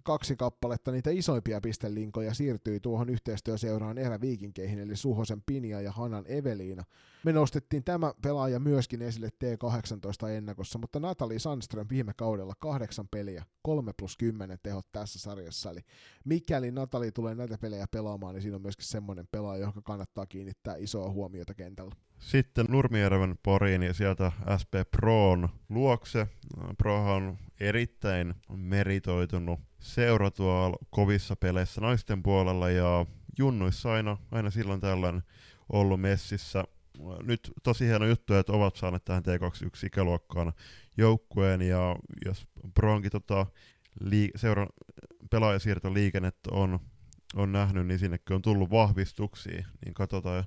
[0.03, 6.85] kaksi kappaletta niitä isoimpia pistelinkoja siirtyi tuohon yhteistyöseuraan eräviikinkeihin, eli Suhosen Pinia ja Hanan Eveliina.
[7.25, 13.45] Me nostettiin tämä pelaaja myöskin esille T18 ennakossa, mutta Natali Sandström viime kaudella kahdeksan peliä,
[13.63, 15.81] 3 plus 10 tehot tässä sarjassa, eli
[16.25, 20.77] mikäli Natali tulee näitä pelejä pelaamaan, niin siinä on myöskin semmoinen pelaaja, johon kannattaa kiinnittää
[20.77, 21.95] isoa huomiota kentällä.
[22.19, 26.27] Sitten Nurmijärven poriin ja sieltä SP Proon luokse.
[26.79, 33.07] Prohan on erittäin meritoitunut seura tuolla kovissa peleissä naisten puolella ja
[33.39, 35.23] junnuissa aina, aina silloin tällöin
[35.73, 36.65] ollut messissä.
[37.23, 40.53] Nyt tosi hieno juttu, että ovat saaneet tähän T21 ikäluokkaan
[40.97, 43.47] joukkueen ja jos Proonkin tota,
[44.01, 44.69] lii- seuran
[45.31, 46.79] pelaajasiirtoliikennettä on,
[47.37, 50.45] on nähnyt, niin sinnekin on tullut vahvistuksia, niin katsotaan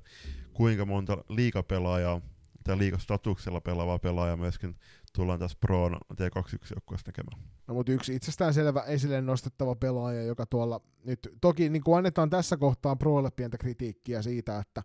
[0.54, 2.22] kuinka monta liikapelaajaa
[2.64, 4.76] tai liikastatuksella pelaavaa pelaajaa myöskin
[5.16, 7.42] tullaan tässä Proon T21-joukkueessa tekemään.
[7.68, 12.30] No, mutta yksi itsestään selvä esille nostettava pelaaja, joka tuolla nyt, toki niin kuin annetaan
[12.30, 14.84] tässä kohtaa Proolle pientä kritiikkiä siitä, että,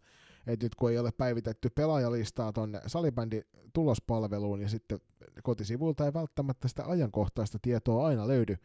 [0.49, 5.01] että nyt kun ei ole päivitetty pelaajalistaa tuonne salibändin tulospalveluun ja sitten
[5.43, 8.57] kotisivuilta ei välttämättä sitä ajankohtaista tietoa aina löydy,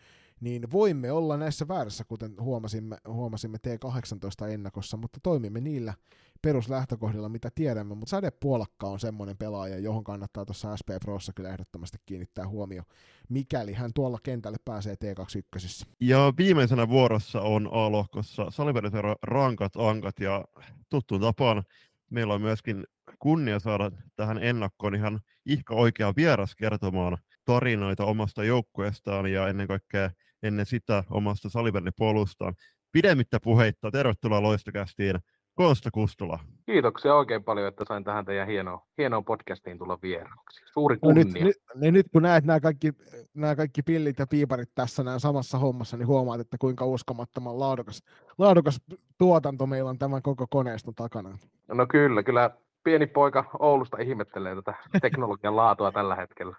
[0.44, 5.94] niin voimme olla näissä väärässä, kuten huomasimme, huomasimme T18 ennakossa, mutta toimimme niillä
[6.42, 11.50] peruslähtökohdilla, mitä tiedämme, mutta Sade Puolakka on semmoinen pelaaja, johon kannattaa tuossa SP Prossa kyllä
[11.50, 12.84] ehdottomasti kiinnittää huomio,
[13.30, 15.88] mikäli hän tuolla kentälle pääsee T21.
[16.00, 20.46] Ja viimeisenä vuorossa on A-lohkossa Salibäriseura Rankat Ankat, ja
[20.90, 21.64] tuttuun tapaan
[22.10, 22.84] meillä on myöskin
[23.20, 30.10] kunnia saada tähän ennakkoon ihan ihka oikea vieras kertomaan tarinoita omasta joukkueestaan ja ennen kaikkea
[30.44, 32.54] ennen sitä omasta salivernipolustaan.
[32.92, 35.20] Pidemmittä puheitta, tervetuloa Loistokästiin
[35.56, 36.40] Konsta Kustula.
[36.66, 40.62] Kiitoksia oikein paljon, että sain tähän teidän hienoon, hienoon podcastiin tulla vieraaksi.
[40.74, 41.24] Suuri kunnia.
[41.24, 42.94] No nyt, nyt, niin nyt kun näet nämä kaikki,
[43.34, 48.04] nämä kaikki pillit ja piiparit tässä näin samassa hommassa, niin huomaat, että kuinka uskomattoman laadukas,
[48.38, 48.82] laadukas
[49.18, 51.38] tuotanto meillä on tämän koko koneiston takana.
[51.68, 52.50] No kyllä, kyllä
[52.84, 56.56] pieni poika Oulusta ihmettelee tätä teknologian laatua tällä hetkellä.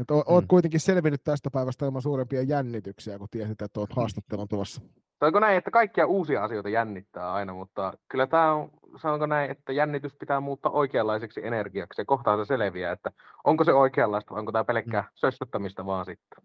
[0.00, 0.48] Et o- oot mm.
[0.48, 4.80] kuitenkin selvinnyt tästä päivästä ilman suurempia jännityksiä, kun tiesit, että oot haastattelun tuossa.
[5.20, 8.70] Onko näin, että kaikkia uusia asioita jännittää aina, mutta kyllä tämä on,
[9.02, 13.10] sanonko näin, että jännitys pitää muuttaa oikeanlaiseksi energiaksi, ja kohtaan se selviää, että
[13.44, 15.08] onko se oikeanlaista vai onko tämä pelkkää mm.
[15.14, 16.44] sössöttämistä vaan sitten.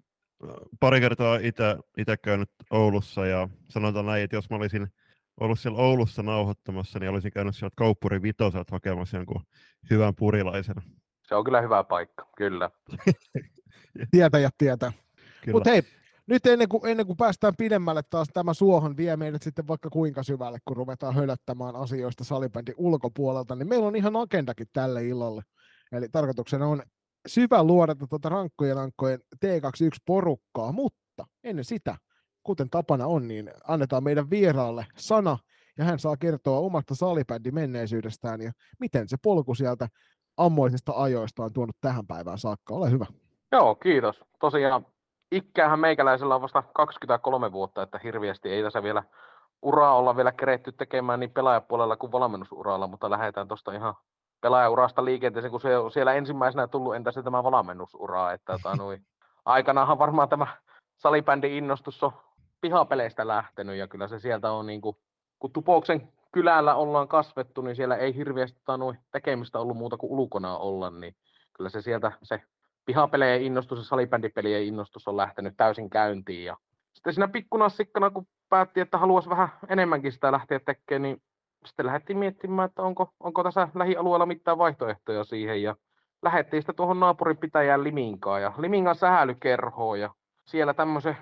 [0.79, 1.35] Pari kertaa
[1.97, 4.87] itse käynyt Oulussa, ja sanotaan näin, että jos mä olisin
[5.39, 9.43] ollut siellä Oulussa nauhoittamassa, niin olisin käynyt sieltä Kauppuri Vitoselta hakemassa jonkun
[9.89, 10.75] hyvän purilaisen.
[11.31, 12.69] Se on kyllä hyvä paikka, kyllä.
[14.11, 14.91] Tietäjät tietää.
[15.51, 15.83] Mutta hei,
[16.27, 20.23] nyt ennen kuin, ennen kuin päästään pidemmälle taas tämä suohon vie meidät sitten vaikka kuinka
[20.23, 25.41] syvälle, kun ruvetaan hölöttämään asioista salibändin ulkopuolelta, niin meillä on ihan agendakin tälle illalle.
[25.91, 26.83] Eli tarkoituksena on
[27.27, 31.95] syvä luodata tuota rankkojen rankkojen T21-porukkaa, mutta ennen sitä,
[32.43, 35.37] kuten tapana on, niin annetaan meidän vieraalle sana,
[35.77, 39.87] ja hän saa kertoa omasta salibändin menneisyydestään ja miten se polku sieltä
[40.45, 42.73] ammoisista ajoista on tuonut tähän päivään saakka.
[42.73, 43.05] Ole hyvä.
[43.51, 44.23] Joo, kiitos.
[44.39, 44.85] Tosiaan
[45.31, 49.03] ikkäähän meikäläisellä on vasta 23 vuotta, että hirviästi ei tässä vielä
[49.61, 53.93] uraa olla vielä keretty tekemään niin pelaajapuolella kuin valmennusuralla, mutta lähdetään tuosta ihan
[54.41, 58.97] pelaajaurasta liikenteeseen, kun se on siellä ensimmäisenä tullut, entä se tämä valmennusuraa, että tota, nui,
[59.45, 60.47] aikanaanhan varmaan tämä
[60.97, 62.11] salibändin innostus on
[62.61, 64.97] pihapeleistä lähtenyt ja kyllä se sieltä on niin kuin,
[65.39, 70.57] kun Tupoksen kylällä ollaan kasvettu, niin siellä ei hirveästi tota, tekemistä ollut muuta kuin ulkona
[70.57, 71.15] olla, niin
[71.57, 72.41] kyllä se sieltä se
[72.85, 76.45] pihapelejä innostus ja salibändipelien innostus on lähtenyt täysin käyntiin.
[76.45, 76.57] Ja
[76.93, 81.21] sitten siinä pikkunassikkana, kun päätti, että haluaisi vähän enemmänkin sitä lähteä tekemään, niin
[81.65, 85.63] sitten lähdettiin miettimään, että onko, onko tässä lähialueella mitään vaihtoehtoja siihen.
[85.63, 85.75] Ja
[86.21, 90.13] lähdettiin sitten tuohon naapurin pitäjään Liminkaan ja Limingan sähälykerhoon ja
[90.45, 91.17] siellä tämmöisen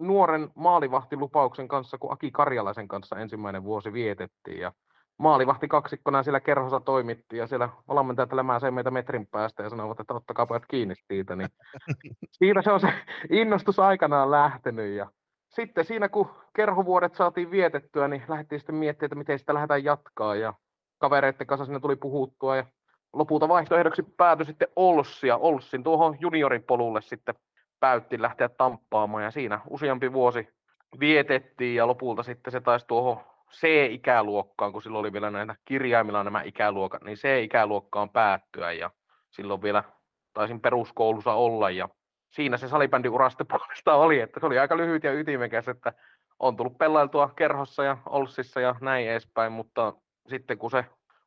[0.00, 4.60] nuoren maalivahtilupauksen kanssa, kun Aki Karjalaisen kanssa ensimmäinen vuosi vietettiin.
[4.60, 4.72] Ja
[5.18, 10.14] maalivahti kaksikkona siellä kerhossa toimittiin ja siellä valmentajat lämääsee meitä metrin päästä ja sanovat, että
[10.14, 11.36] ottakaa pojat kiinni siitä.
[11.36, 11.48] Niin
[12.38, 12.92] siitä se on se
[13.30, 15.10] innostus aikanaan lähtenyt ja
[15.48, 20.34] sitten siinä kun kerhovuodet saatiin vietettyä, niin lähdettiin sitten miettimään, että miten sitä lähdetään jatkaa
[20.34, 20.54] ja
[20.98, 22.64] kavereiden kanssa sinne tuli puhuttua ja
[23.12, 27.34] lopulta vaihtoehdoksi päätyi sitten Olssi ja Olssin tuohon junioripolulle sitten
[27.80, 30.48] päätti lähteä tamppaamaan ja siinä useampi vuosi
[31.00, 33.20] vietettiin ja lopulta sitten se taisi tuohon
[33.52, 38.90] C-ikäluokkaan, kun silloin oli vielä näitä kirjaimilla nämä ikäluokat, niin C-ikäluokkaan päättyä ja
[39.30, 39.84] silloin vielä
[40.34, 41.88] taisin peruskoulussa olla ja
[42.30, 45.92] siinä se salibändiura sitten puolesta oli, että se oli aika lyhyt ja ytimekäs, että
[46.38, 49.92] on tullut pelailtua kerhossa ja Olssissa ja näin edespäin, mutta
[50.28, 50.84] sitten kun se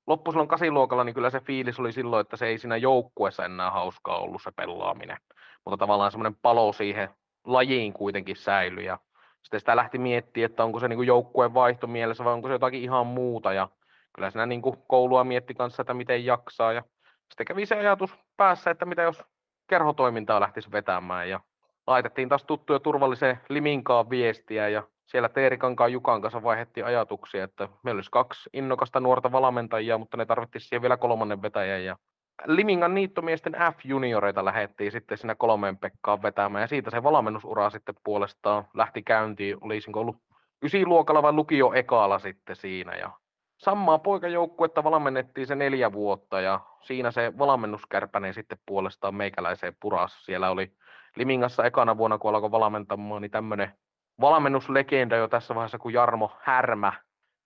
[0.08, 3.72] loppui silloin kasiluokalla, niin kyllä se fiilis oli silloin, että se ei siinä joukkueessa enää
[3.72, 5.18] hauskaa ollut se pelaaminen.
[5.66, 7.10] Mutta tavallaan semmoinen palo siihen
[7.46, 9.00] lajiin kuitenkin säilyi ja
[9.42, 12.82] sitten sitä lähti miettimään, että onko se niin joukkueen vaihto mielessä vai onko se jotakin
[12.82, 13.70] ihan muuta ja
[14.16, 16.84] kyllä siinä niin kuin koulua mietti kanssa, että miten jaksaa ja
[17.30, 19.24] sitten kävi se ajatus päässä, että mitä jos
[19.68, 21.40] kerhotoimintaa lähtisi vetämään ja
[21.88, 27.70] laitettiin taas tuttuja turvalliseen Liminkaan viestiä ja siellä Teeri Kankaan Jukan kanssa vaihdettiin ajatuksia, että
[27.84, 31.98] meillä olisi kaksi innokasta nuorta valmentajia, mutta ne tarvittiin siihen vielä kolmannen vetäjän ja
[32.46, 38.68] Limingan niittomiesten F-junioreita lähettiin sitten siinä kolmeen Pekkaan vetämään ja siitä se valmennusura sitten puolestaan
[38.74, 39.58] lähti käyntiin.
[39.62, 40.18] Olisinko ollut
[40.64, 43.12] ysiluokalla vai lukio ekalla sitten siinä ja
[43.58, 50.26] samaa poikajoukkuetta valmennettiin se neljä vuotta ja siinä se valmennuskärpänen sitten puolestaan meikäläiseen puras.
[50.26, 50.72] Siellä oli
[51.16, 53.74] Limingassa ekana vuonna, kun alkoi valmentamaan, niin tämmöinen
[54.22, 56.94] valmennuslegenda jo tässä vaiheessa kuin Jarmo Härmä,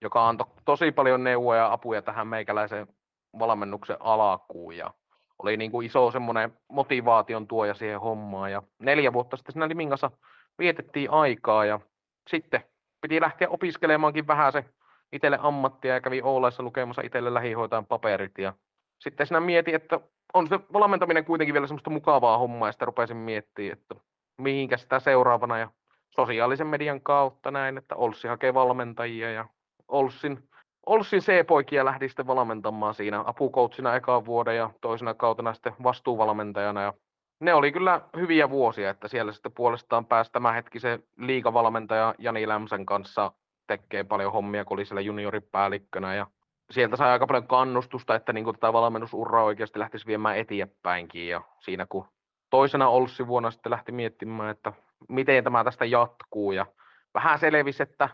[0.02, 2.88] joka antoi tosi paljon neuvoja ja apuja tähän meikäläiseen
[3.40, 4.94] valmennuksen alakuun ja
[5.44, 10.12] oli niin kuin iso semmoinen motivaation tuoja siihen hommaan ja neljä vuotta sitten siinä Limingassa
[10.60, 11.80] vietettiin aikaa ja
[12.30, 12.64] sitten
[13.02, 14.66] piti lähteä opiskelemaankin vähän se
[15.12, 18.54] itselle ammattia ja kävi Oulaissa lukemassa itselle lähihoitajan paperit ja
[19.00, 20.00] sitten sinä mietin, että
[20.34, 23.96] on se valmentaminen kuitenkin vielä semmoista mukavaa hommaa ja sitten rupesin miettimään, että
[24.38, 25.72] mihinkä sitä seuraavana ja
[26.10, 29.46] sosiaalisen median kautta näin, että Olssi hakee valmentajia ja
[29.88, 30.50] Olssin,
[30.88, 36.82] Olssin C-poikia lähdin sitten valmentamaan siinä apukoutsina ekaan vuoden ja toisena kautena sitten vastuuvalmentajana.
[36.82, 36.94] Ja
[37.40, 43.32] ne oli kyllä hyviä vuosia, että siellä sitten puolestaan pääsi tämänhetkisen liikavalmentaja Jani Lämsän kanssa
[43.68, 46.16] tekee paljon hommia, kun oli siellä junioripäällikkönä.
[46.16, 46.28] Ja
[46.72, 51.28] sieltä sai aika paljon kannustusta, että niin tätä valmennusura oikeasti lähtisi viemään eteenpäinkin.
[51.28, 52.06] Ja siinä kun
[52.50, 54.74] toisena Olssi vuonna sitten lähti miettimään, että
[55.10, 56.52] miten tämä tästä jatkuu.
[56.52, 56.66] Ja
[57.14, 58.10] vähän selvisi, että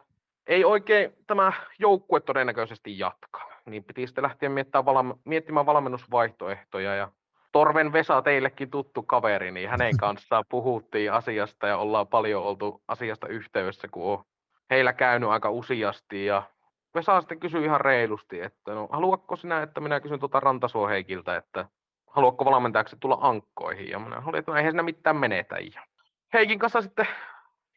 [0.47, 7.11] ei oikein tämä joukkue todennäköisesti jatka, niin piti sitten lähteä miettimään, valme- miettimään valmennusvaihtoehtoja ja
[7.51, 13.27] Torven Vesa teillekin tuttu kaveri, niin hänen kanssaan puhuttiin asiasta ja ollaan paljon oltu asiasta
[13.27, 14.23] yhteydessä, kun on
[14.69, 16.43] heillä käynyt aika useasti ja
[16.95, 21.35] Vesa sitten kysyi ihan reilusti, että no haluatko sinä, että minä kysyn tuota Rantasuo Heikiltä,
[21.35, 21.65] että
[22.07, 23.89] haluatko valmentajaksi tulla ankkoihin?
[23.89, 25.81] Ja minä olin, että no eihän siinä mitään menetä ja
[26.33, 27.07] Heikin kanssa sitten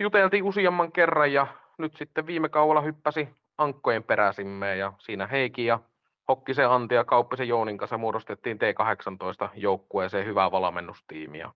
[0.01, 1.47] juteltiin useamman kerran ja
[1.79, 5.81] nyt sitten viime kaudella hyppäsi ankkojen peräsimme ja siinä Heikki ja
[6.29, 11.51] Hokkisen Antti ja Kauppisen Jounin kanssa muodostettiin T18 joukkueeseen hyvää valmennustiimiä.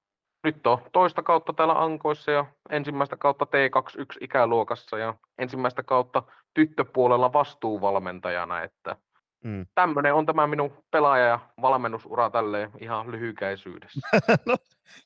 [0.45, 6.23] Nyt on toista kautta täällä Ankoissa ja ensimmäistä kautta T21 ikäluokassa ja ensimmäistä kautta
[6.55, 8.97] tyttöpuolella vastuuvalmentajana, että
[9.45, 9.67] mm.
[9.75, 14.01] tämmöinen on tämä minun pelaaja- ja valmennusura tälleen ihan lyhykäisyydessä.
[14.47, 14.57] no,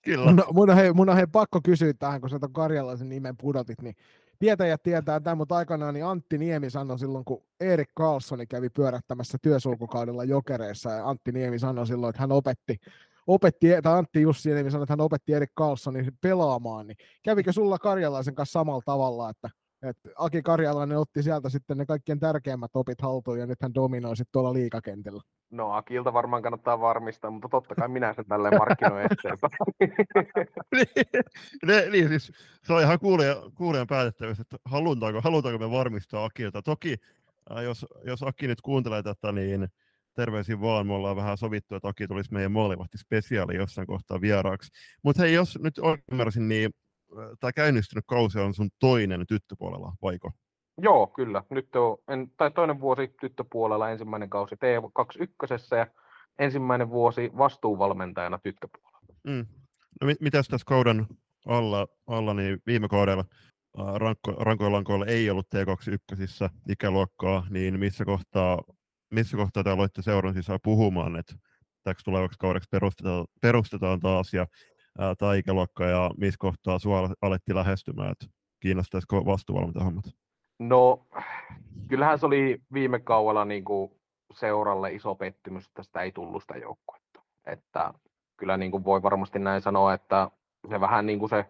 [0.04, 0.24] kyllä.
[0.26, 3.36] Mun, mun, on hei, mun on hei pakko kysyä tähän, kun sä ton karjalaisen nimen
[3.36, 3.94] pudotit, niin
[4.38, 9.38] tietäjät tietää tämän, mutta aikanaan niin Antti Niemi sanoi silloin, kun Erik Carlsoni kävi pyörättämässä
[9.42, 12.76] työsulkukaudella jokereissa, ja Antti Niemi sanoi silloin, että hän opetti,
[13.26, 17.78] opetti tai Antti Jussi Niemi sanoi, että hän opetti Erik Carlsonin pelaamaan, niin kävikö sulla
[17.78, 19.50] Karjalaisen kanssa samalla tavalla, että
[19.88, 24.16] että Aki Karjalainen otti sieltä sitten ne kaikkien tärkeimmät opit haltuun ja nyt hän dominoi
[24.16, 25.22] sitten tuolla liikakentillä.
[25.50, 29.52] No Akilta varmaan kannattaa varmistaa, mutta totta kai minä sen tälleen markkinoin eteenpäin.
[31.66, 36.62] niin, niin, siis se on ihan kuulijan, kuulijan päätettävissä, että halutaanko, halutaanko me varmistaa Akilta.
[36.62, 36.96] Toki
[37.52, 39.68] äh, jos, jos Aki nyt kuuntelee tätä, niin
[40.14, 40.86] terveisiin vaan.
[40.86, 44.72] Me ollaan vähän sovittu, että Aki tulisi meidän maalivahti spesiaali jossain kohtaa vieraaksi.
[45.02, 45.74] Mutta hei, jos nyt
[46.12, 46.70] ymmärsin, niin
[47.40, 50.30] tämä käynnistynyt kausi on sun toinen tyttöpuolella, vaiko?
[50.78, 51.42] Joo, kyllä.
[51.50, 55.86] Nyt on en, tai toinen vuosi tyttöpuolella, ensimmäinen kausi T21 ja
[56.38, 58.98] ensimmäinen vuosi vastuuvalmentajana tyttöpuolella.
[59.24, 59.46] Mm.
[60.00, 61.06] No mit, mitäs tässä kauden
[61.46, 63.24] alla, alla niin viime kaudella
[63.96, 68.62] rankko, rankoilla lankoilla ei ollut T21 ikäluokkaa, niin missä kohtaa,
[69.10, 71.34] missä kohtaa te aloitte seuran sisään puhumaan, että
[71.82, 74.46] täksi tulevaksi kaudeksi perustetaan, perustetaan taas ja
[75.18, 78.26] tämä ikäluokka ja missä kohtaa sinua alettiin lähestymään, että
[78.60, 80.04] kiinnostaisiko vastuuvalmentajahommat?
[80.58, 81.06] No,
[81.88, 83.64] kyllähän se oli viime kaudella niin
[84.32, 87.20] seuralle iso pettymys, että sitä ei tullut sitä joukkuetta.
[87.46, 87.94] Että
[88.36, 90.30] kyllä niin kuin voi varmasti näin sanoa, että
[90.70, 91.44] se vähän niin kuin se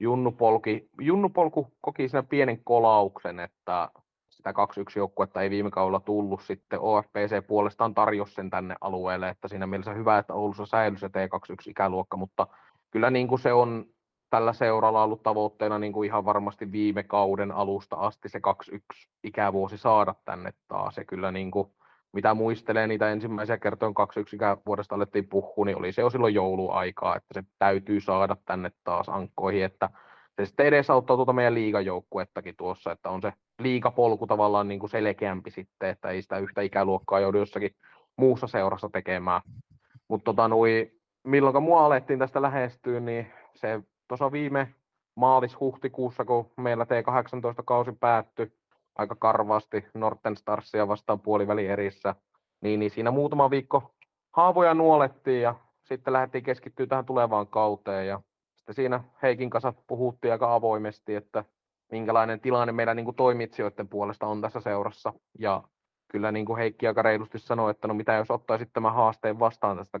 [0.00, 3.90] Junnupolki, Junnupolku koki siinä pienen kolauksen, että
[4.30, 4.54] sitä 2-1
[4.96, 6.42] joukkuetta ei viime kaudella tullut.
[6.42, 11.06] Sitten OFPC puolestaan tarjosi sen tänne alueelle, että siinä mielessä hyvä, että Oulussa säilyi se
[11.06, 12.46] T21-ikäluokka, mutta
[12.90, 13.84] kyllä niin kuin se on
[14.30, 18.40] tällä seuralla ollut tavoitteena niin kuin ihan varmasti viime kauden alusta asti se
[18.72, 18.78] 2-1
[19.24, 20.96] ikävuosi saada tänne taas.
[20.96, 21.68] Ja kyllä niin kuin,
[22.12, 27.16] mitä muistelee niitä ensimmäisiä kertoja 2-1 ikävuodesta alettiin puhua, niin oli se jo silloin jouluaikaa,
[27.16, 29.90] että se täytyy saada tänne taas ankkoihin, että
[30.40, 35.50] se sitten edesauttaa tuota meidän liigajoukkuettakin tuossa, että on se liigapolku tavallaan niin kuin selkeämpi
[35.50, 37.70] sitten, että ei sitä yhtä ikäluokkaa joudu jossakin
[38.16, 39.40] muussa seurassa tekemään.
[40.08, 40.48] Mutta tota,
[41.24, 44.74] milloin mua alettiin tästä lähestyä, niin se tuossa viime
[45.14, 48.52] maalis-huhtikuussa, kun meillä T18-kausi päättyi
[48.98, 52.14] aika karvaasti Norten Starsia vastaan puoliväli erissä,
[52.60, 53.94] niin, niin siinä muutama viikko
[54.32, 58.20] haavoja nuolettiin ja sitten lähdettiin keskittyä tähän tulevaan kauteen ja
[58.56, 61.44] sitten siinä Heikin kanssa puhuttiin aika avoimesti, että
[61.92, 65.12] minkälainen tilanne meidän niin kuin toimitsijoiden puolesta on tässä seurassa.
[65.38, 65.62] Ja
[66.10, 69.76] kyllä niin kuin Heikki aika reilusti sanoi, että no mitä jos ottaisit tämän haasteen vastaan
[69.76, 69.98] tästä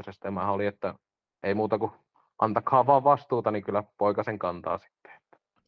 [0.00, 0.10] 2-1.
[0.24, 0.94] Ja mä oli, että
[1.42, 1.92] ei muuta kuin
[2.38, 5.12] antakaa vaan vastuuta, niin kyllä poika sen kantaa sitten.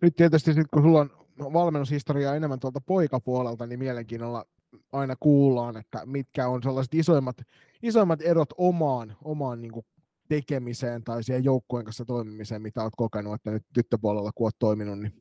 [0.02, 1.10] Nyt tietysti sit, kun sulla on
[1.52, 4.44] valmennushistoriaa enemmän tuolta poikapuolelta, niin mielenkiinnolla
[4.92, 7.36] aina kuullaan, että mitkä on sellaiset isoimmat,
[7.82, 9.86] isoimmat erot omaan, omaan niin kuin
[10.28, 14.98] tekemiseen tai siihen joukkueen kanssa toimimiseen, mitä olet kokenut, että nyt tyttöpuolella kun olet toiminut,
[14.98, 15.12] niin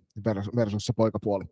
[0.55, 1.43] versus se poikapuoli?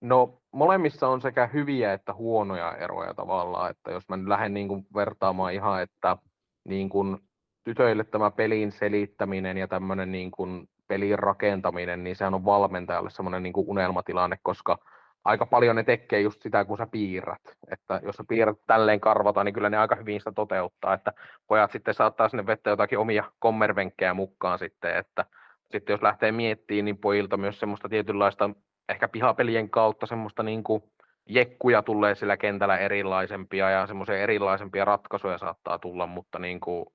[0.00, 4.68] No molemmissa on sekä hyviä että huonoja eroja tavallaan, että jos mä nyt lähden niin
[4.68, 6.16] kuin vertaamaan ihan, että
[6.64, 7.18] niin kuin
[7.64, 13.42] tytöille tämä pelin selittäminen ja tämmöinen niin kuin pelin rakentaminen, niin sehän on valmentajalle semmoinen
[13.42, 14.78] niin kuin unelmatilanne, koska
[15.24, 17.42] aika paljon ne tekee just sitä, kun sä piirrät.
[17.70, 21.12] Että jos sä piirrät tälleen karvata, niin kyllä ne aika hyvin sitä toteuttaa, että
[21.46, 25.24] pojat sitten saattaa sinne vettä jotakin omia kommervenkkejä mukaan sitten, että
[25.72, 28.50] sitten jos lähtee miettimään, niin pojilta myös semmoista tietynlaista
[28.90, 30.82] ehkä pihapelien kautta semmoista niin kuin
[31.28, 36.86] jekkuja tulee sillä kentällä erilaisempia ja semmoisia erilaisempia ratkaisuja saattaa tulla, mutta niin kuin,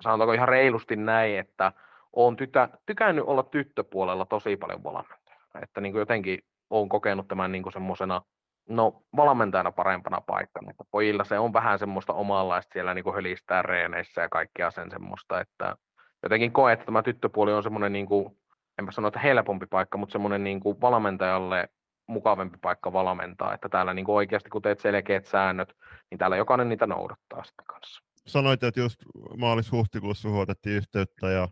[0.00, 1.72] sanotaanko ihan reilusti näin, että
[2.12, 5.60] olen tytä, tykännyt olla tyttöpuolella tosi paljon valmentajana.
[5.62, 6.38] Että niin kuin jotenkin
[6.70, 8.22] olen kokenut tämän niin kuin semmoisena
[8.68, 10.70] no, valmentajana parempana paikkana.
[10.70, 14.90] Että pojilla se on vähän semmoista omanlaista siellä niin kuin hölistää reeneissä ja kaikkea sen
[14.90, 15.76] semmoista, että
[16.22, 18.36] jotenkin koen, että tämä tyttöpuoli on semmoinen, niin kuin,
[18.78, 21.68] enpä sano, että helpompi paikka, mutta semmoinen niin kuin valmentajalle
[22.06, 25.76] mukavampi paikka valmentaa, että täällä niin kuin oikeasti kun teet selkeät säännöt,
[26.10, 28.02] niin täällä jokainen niitä noudattaa sitten kanssa.
[28.26, 29.02] Sanoit, että just
[29.36, 31.48] maalis-huhtikuussa huotettiin yhteyttä ja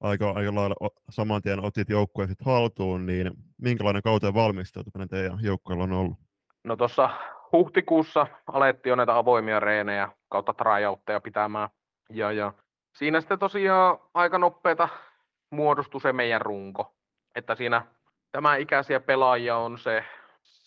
[0.00, 5.84] aika, aika lailla saman tien otit joukkueen sitten haltuun, niin minkälainen kauteen valmistautuminen teidän joukkueella
[5.84, 6.18] on ollut?
[6.64, 7.10] No tuossa
[7.52, 11.68] huhtikuussa alettiin jo näitä avoimia reenejä kautta tryoutteja pitämään.
[12.10, 12.52] Ja, ja
[12.96, 14.88] siinä sitten tosiaan aika nopeeta
[15.52, 16.94] muodostui se meidän runko.
[17.34, 17.82] Että siinä
[18.32, 20.04] tämä ikäisiä pelaajia on se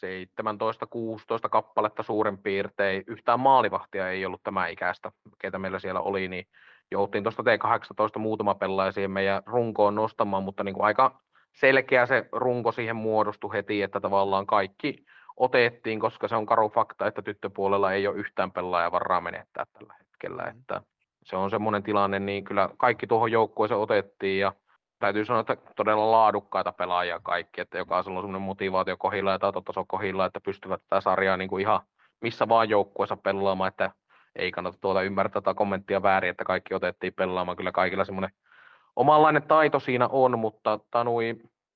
[0.05, 3.03] 17-16 kappaletta suurin piirtein.
[3.07, 6.47] Yhtään maalivahtia ei ollut tämä ikäistä, ketä meillä siellä oli, niin
[6.91, 11.21] jouttiin tuosta T18 muutama pelaaja siihen meidän runkoon nostamaan, mutta niin kuin aika
[11.53, 15.05] selkeä se runko siihen muodostui heti, että tavallaan kaikki
[15.37, 19.95] otettiin, koska se on karu fakta, että tyttöpuolella ei ole yhtään pelaajaa varaa menettää tällä
[19.99, 20.43] hetkellä.
[20.43, 20.59] Mm.
[20.59, 20.81] Että
[21.23, 24.53] se on semmoinen tilanne, niin kyllä kaikki tuohon joukkueeseen otettiin ja
[24.99, 29.85] täytyy sanoa, että todella laadukkaita pelaajia kaikki, että jokaisella on semmoinen motivaatio kohilla ja taitotaso
[29.87, 31.81] kohilla, että pystyvät tätä sarjaa niin kuin ihan
[32.21, 33.91] missä vaan joukkueessa pelaamaan, että
[34.35, 37.57] ei kannata tuota ymmärtää tätä kommenttia väärin, että kaikki otettiin pelaamaan.
[37.57, 38.31] Kyllä kaikilla semmoinen
[38.95, 41.35] omanlainen taito siinä on, mutta tanui,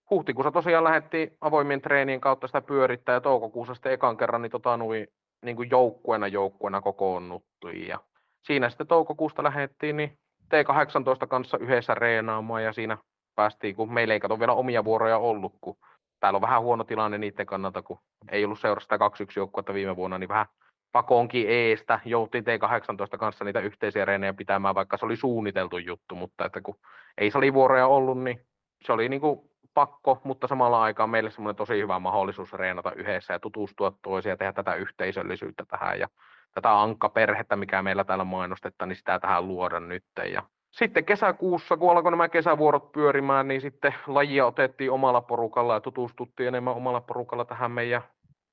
[0.10, 4.78] huhtikuussa tosiaan lähdettiin avoimien treenien kautta sitä pyörittää ja toukokuussa sitten ekan kerran niin, tota,
[4.78, 5.08] nui,
[5.46, 7.88] niin kuin joukkueena joukkueena kokoonnuttiin.
[7.88, 8.00] Ja
[8.44, 10.18] siinä sitten toukokuusta lähdettiin niin
[10.54, 12.98] T18 kanssa yhdessä reenaamaan ja siinä
[13.36, 15.78] päästiin, kun meillä ei kato vielä omia vuoroja ollut, kun
[16.20, 18.00] täällä on vähän huono tilanne niiden kannalta, kun
[18.32, 19.00] ei ollut seurasta 2-1
[19.36, 20.46] joukkuetta viime vuonna, niin vähän
[20.92, 22.00] pakoonkin eestä.
[22.06, 26.76] Jouttiin T18 kanssa niitä yhteisiä reenejä pitämään, vaikka se oli suunniteltu juttu, mutta että kun
[27.18, 28.46] ei salivuoroja ollut, niin
[28.86, 29.40] se oli niin kuin
[29.74, 34.38] pakko, mutta samalla aikaan meille semmoinen tosi hyvä mahdollisuus reenata yhdessä ja tutustua toisiaan ja
[34.38, 36.08] tehdä tätä yhteisöllisyyttä tähän ja
[36.54, 40.04] tätä ankkaperhettä, mikä meillä täällä mainostetaan, niin sitä tähän luoda nyt.
[40.34, 45.82] Ja sitten kesäkuussa, kun alkoi nämä kesävuorot pyörimään, niin sitten lajia otettiin omalla porukalla ja
[45.82, 48.02] tutustuttiin enemmän omalla porukalla tähän meidän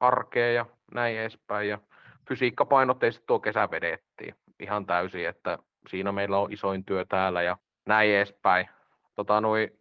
[0.01, 1.69] arkeen ja näin edespäin.
[1.69, 1.79] Ja
[2.29, 8.11] fysiikkapainotteisesti tuo kesä vedettiin ihan täysin, että siinä meillä on isoin työ täällä ja näin
[8.11, 8.69] edespäin.
[9.15, 9.73] Tota, noi,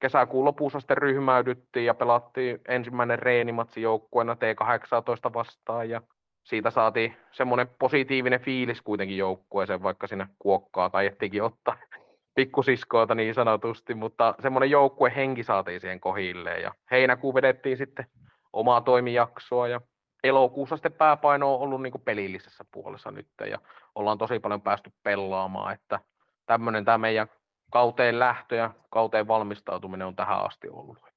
[0.00, 6.02] kesäkuun lopussa sitten ryhmäydyttiin ja pelattiin ensimmäinen reenimatsi joukkueena T18 vastaan ja
[6.44, 11.76] siitä saatiin semmoinen positiivinen fiilis kuitenkin joukkueeseen, vaikka sinne kuokkaa taidettiinkin ottaa
[12.34, 18.06] pikkusiskoilta niin sanotusti, mutta semmoinen joukkuehenki saatiin siihen kohilleen ja heinäkuun vedettiin sitten
[18.52, 19.80] omaa toimijaksoa ja
[20.24, 23.58] elokuussa sitten pääpaino on ollut niin pelillisessä puolessa nyt ja
[23.94, 26.00] ollaan tosi paljon päästy pelaamaan, että
[26.46, 27.28] tämmöinen tämä meidän
[27.70, 31.13] kauteen lähtö ja kauteen valmistautuminen on tähän asti ollut.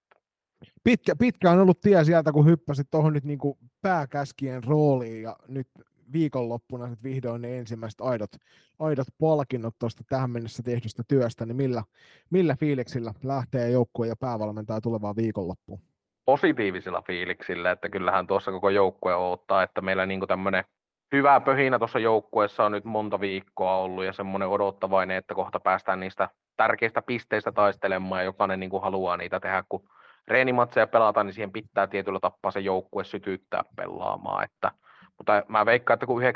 [0.88, 3.40] Pitkä, pitkä on ollut tie sieltä, kun hyppäsit tuohon nyt niin
[3.82, 5.68] pääkäskien rooliin ja nyt
[6.14, 8.30] viikonloppuna sit vihdoin ne ensimmäiset aidot,
[8.80, 11.84] aidot palkinnot tuosta tähän mennessä tehdystä työstä, niin millä,
[12.30, 15.80] millä fiiliksillä lähtee joukkue ja päävalmentaja tulevaan viikonloppuun?
[16.26, 20.64] Positiivisilla fiiliksillä, että kyllähän tuossa koko joukkue odottaa, että meillä niin tämmöinen
[21.12, 26.00] hyvä pöhinä tuossa joukkueessa on nyt monta viikkoa ollut ja semmoinen odottavainen, että kohta päästään
[26.00, 29.90] niistä tärkeistä pisteistä taistelemaan ja jokainen niin haluaa niitä tehdä, kun
[30.28, 34.72] reenimatseja pelataan, niin siihen pitää tietyllä tappaa se joukkue sytyttää pelaamaan, että
[35.18, 36.28] mutta mä veikkaan, että kun 9.9.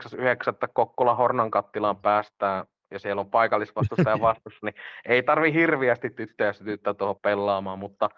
[0.73, 4.73] Kokkola Hornan kattilaan päästään ja siellä on paikallisvastustaja vastus, niin
[5.05, 8.09] ei tarvi hirviästi tyttöjä sytyttää tuohon pelaamaan, mutta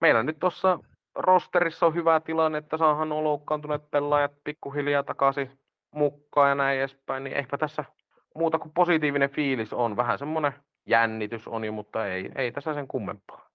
[0.00, 0.78] meillä nyt tuossa
[1.14, 5.58] rosterissa on hyvä tilanne, että saahan nuo loukkaantuneet pelaajat pikkuhiljaa takaisin
[5.90, 7.84] mukaan ja näin edespäin, niin ehkä tässä
[8.34, 9.96] muuta kuin positiivinen fiilis on.
[9.96, 10.52] Vähän semmoinen
[10.86, 13.48] jännitys on jo, mutta ei, ei tässä sen kummempaa.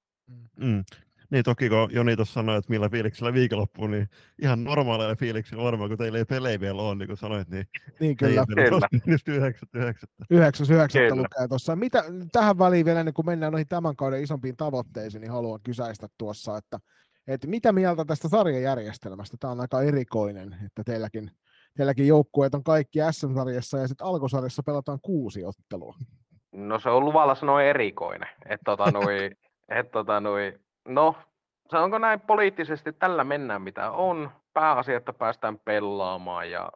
[0.55, 0.83] Mm.
[1.29, 4.09] Niin toki kun Joni tuossa sanoi, että millä fiiliksellä viikonloppu, niin
[4.41, 7.67] ihan normaaleilla fiiliksillä varmaan, kun teillä ei pelejä vielä ole, niin kuin sanoit, niin,
[7.99, 8.45] niin kyllä.
[8.55, 8.87] kyllä.
[9.05, 9.69] Just 9.
[9.73, 10.09] 9.
[10.29, 10.67] 9.
[10.71, 11.17] 9.
[11.17, 11.75] lukee tuossa.
[11.75, 16.07] Mitä, tähän väliin vielä, niin kun mennään noihin tämän kauden isompiin tavoitteisiin, niin haluan kysäistä
[16.17, 16.79] tuossa, että,
[17.27, 19.37] että mitä mieltä tästä sarjajärjestelmästä?
[19.39, 21.31] Tämä on aika erikoinen, että teilläkin,
[21.77, 25.95] teilläkin joukkueet on kaikki SM-sarjassa ja sitten alkusarjassa pelataan kuusi ottelua.
[26.51, 28.29] No se on luvalla sanoa erikoinen.
[28.49, 29.31] Että tota, noi,
[29.69, 31.15] et, tota, noi, No,
[31.71, 34.31] sanonko näin poliittisesti, tällä mennään mitä on.
[34.53, 36.71] Pääasia, että päästään pelaamaan ja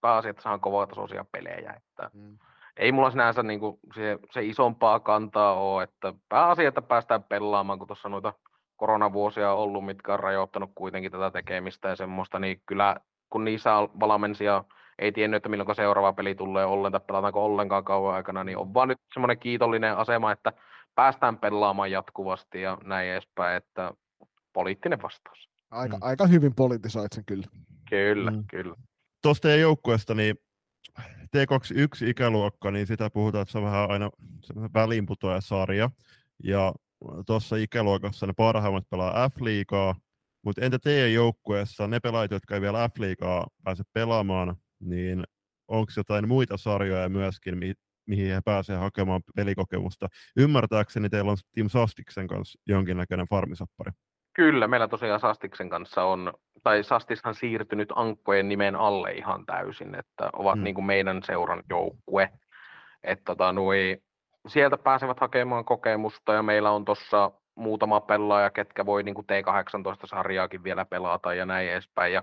[0.00, 1.72] pääasia, että saan kovatasoisia pelejä.
[1.76, 2.38] Että mm.
[2.76, 7.78] Ei mulla sinänsä niin kuin se, se, isompaa kantaa ole, että pääasia, että päästään pelaamaan,
[7.78, 8.32] kun tuossa noita
[8.76, 12.96] koronavuosia on ollut, mitkä on rajoittanut kuitenkin tätä tekemistä ja semmoista, niin kyllä
[13.30, 14.64] kun niissä valmensia
[14.98, 18.88] ei tiennyt, että milloin seuraava peli tulee ollenkaan, pelataanko ollenkaan kauan aikana, niin on vaan
[18.88, 20.52] nyt semmoinen kiitollinen asema, että
[20.96, 23.92] päästään pelaamaan jatkuvasti ja näin edespäin, että
[24.52, 25.48] poliittinen vastaus.
[25.70, 26.02] Aika, mm.
[26.02, 27.46] aika hyvin politisoit sen kyllä.
[27.90, 28.44] Kyllä, mm.
[28.50, 28.76] kyllä.
[29.22, 30.36] Tuosta teidän joukkueesta, niin
[31.00, 34.10] T21 ikäluokka, niin sitä puhutaan, että se on vähän aina
[34.74, 35.90] väliinputoja sarja.
[36.44, 36.72] Ja
[37.26, 39.94] tuossa ikäluokassa ne parhaimmat pelaa F-liigaa,
[40.42, 45.24] mutta entä teidän joukkueessa, ne pelaajat, jotka ei vielä F-liigaa pääse pelaamaan, niin
[45.68, 47.60] onko jotain muita sarjoja myöskin,
[48.06, 50.08] mihin he pääsevät hakemaan pelikokemusta.
[50.36, 53.92] Ymmärtääkseni teillä on Team Sastiksen kanssa jonkinnäköinen farmisappari.
[54.32, 56.32] Kyllä, meillä tosiaan Sastiksen kanssa on,
[56.62, 60.64] tai Sastishan siirtynyt ankkojen nimen alle ihan täysin, että ovat hmm.
[60.64, 62.30] niin kuin meidän seuran joukkue.
[63.04, 64.02] Että tota, noi,
[64.46, 70.64] sieltä pääsevät hakemaan kokemusta ja meillä on tuossa muutama pelaaja, ketkä voi niin kuin T18-sarjaakin
[70.64, 72.12] vielä pelata ja näin edespäin.
[72.12, 72.22] Ja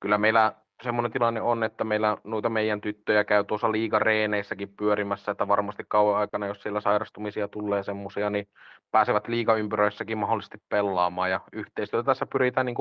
[0.00, 0.52] kyllä meillä
[0.82, 6.20] semmoinen tilanne on, että meillä noita meidän tyttöjä käy tuossa liigareeneissäkin pyörimässä, että varmasti kauan
[6.20, 8.48] aikana, jos siellä sairastumisia tulee semmoisia, niin
[8.90, 12.76] pääsevät liigaympyröissäkin mahdollisesti pelaamaan ja yhteistyötä tässä pyritään niin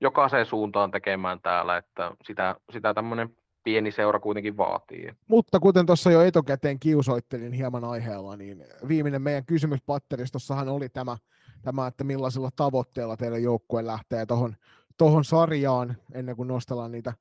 [0.00, 5.12] jokaiseen suuntaan tekemään täällä, että sitä, sitä tämmöinen pieni seura kuitenkin vaatii.
[5.28, 11.16] Mutta kuten tuossa jo etukäteen kiusoittelin hieman aiheella, niin viimeinen meidän kysymys patteristossahan oli tämä,
[11.62, 14.56] tämä, että millaisilla tavoitteilla teidän joukkue lähtee tuohon
[14.98, 17.12] tohon sarjaan, ennen kuin nostellaan niitä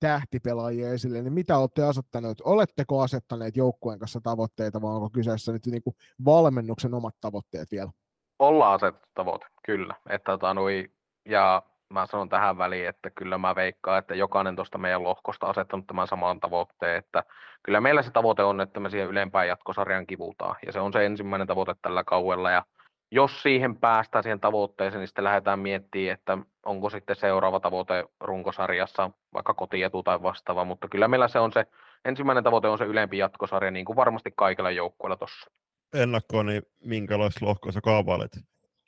[0.00, 2.40] tähtipelaajia esille, niin mitä olette asettaneet?
[2.44, 7.90] Oletteko asettaneet joukkueen kanssa tavoitteita vai onko kyseessä nyt niin kuin valmennuksen omat tavoitteet vielä?
[8.38, 9.94] Ollaan asetettu tavoite, kyllä.
[10.10, 10.90] Että, tota, noi,
[11.28, 15.86] ja mä sanon tähän väliin, että kyllä mä veikkaan, että jokainen tuosta meidän lohkosta asettanut
[15.86, 17.24] tämän saman tavoitteen, että
[17.62, 21.06] kyllä meillä se tavoite on, että me siihen ylempään jatkosarjan kivutaan, ja se on se
[21.06, 22.64] ensimmäinen tavoite tällä kauella, ja
[23.10, 29.10] jos siihen päästään siihen tavoitteeseen, niin sitten lähdetään miettimään, että onko sitten seuraava tavoite runkosarjassa
[29.34, 31.66] vaikka kotietu tai vastaava, mutta kyllä meillä se on se,
[32.04, 35.50] ensimmäinen tavoite on se ylempi jatkosarja, niin kuin varmasti kaikilla joukkueilla tuossa.
[35.94, 38.36] Ennakkoon, niin minkälaista lohkoa sä kaavailet?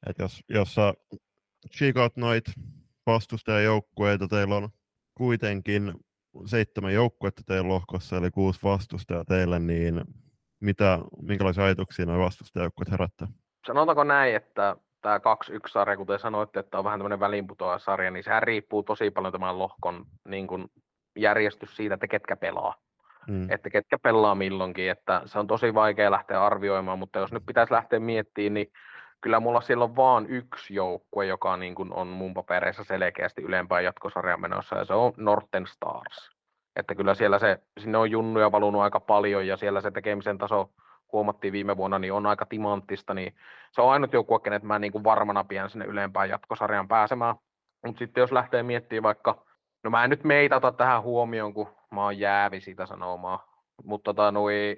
[0.06, 0.94] Et jos, jos sä
[1.76, 2.44] chiikaat noit
[3.06, 4.68] vastustajajoukkueita, teillä on
[5.14, 5.94] kuitenkin
[6.46, 10.04] seitsemän joukkuetta teidän lohkossa, eli kuusi vastustajaa teille, niin
[10.60, 13.28] mitä, minkälaisia ajatuksia nuo vastustajoukkueet herättää?
[13.68, 18.82] Sanotaanko näin, että tämä 2-1-sarja, kuten sanoitte, että on vähän tämmöinen väliinputoajasarja, niin sehän riippuu
[18.82, 20.70] tosi paljon tämän lohkon niin kuin
[21.16, 22.74] järjestys siitä, että ketkä pelaa.
[23.26, 23.50] Mm.
[23.50, 27.72] Että ketkä pelaa milloinkin, että se on tosi vaikea lähteä arvioimaan, mutta jos nyt pitäisi
[27.72, 28.72] lähteä miettimään, niin
[29.20, 33.84] kyllä mulla siellä on vaan yksi joukkue, joka niin kuin on mun papereissa selkeästi ylempään
[33.84, 36.30] jatkosarjan menossa, ja se on Norten Stars.
[36.76, 40.70] Että kyllä siellä se, sinne on junnuja valunut aika paljon, ja siellä se tekemisen taso
[41.12, 43.34] huomattiin viime vuonna, niin on aika timanttista, niin
[43.72, 47.34] se on ainut joukkue, kenet mä niin kuin varmana pidän sinne ylempään jatkosarjan pääsemään.
[47.86, 49.44] Mutta sitten jos lähtee miettimään vaikka,
[49.84, 53.38] no mä en nyt meitä ota tähän huomioon, kun mä oon jäävi sitä sanomaan,
[53.84, 54.76] mutta tota, noi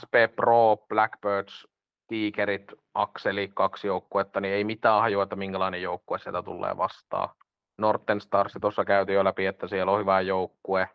[0.00, 1.68] SP Pro, Blackbirds,
[2.08, 7.28] Tigerit, Akseli, kaksi joukkuetta, niin ei mitään hajua, että minkälainen joukkue sieltä tulee vastaan.
[7.78, 10.88] Norten Stars tuossa käytiin jo läpi, että siellä on hyvä joukkue.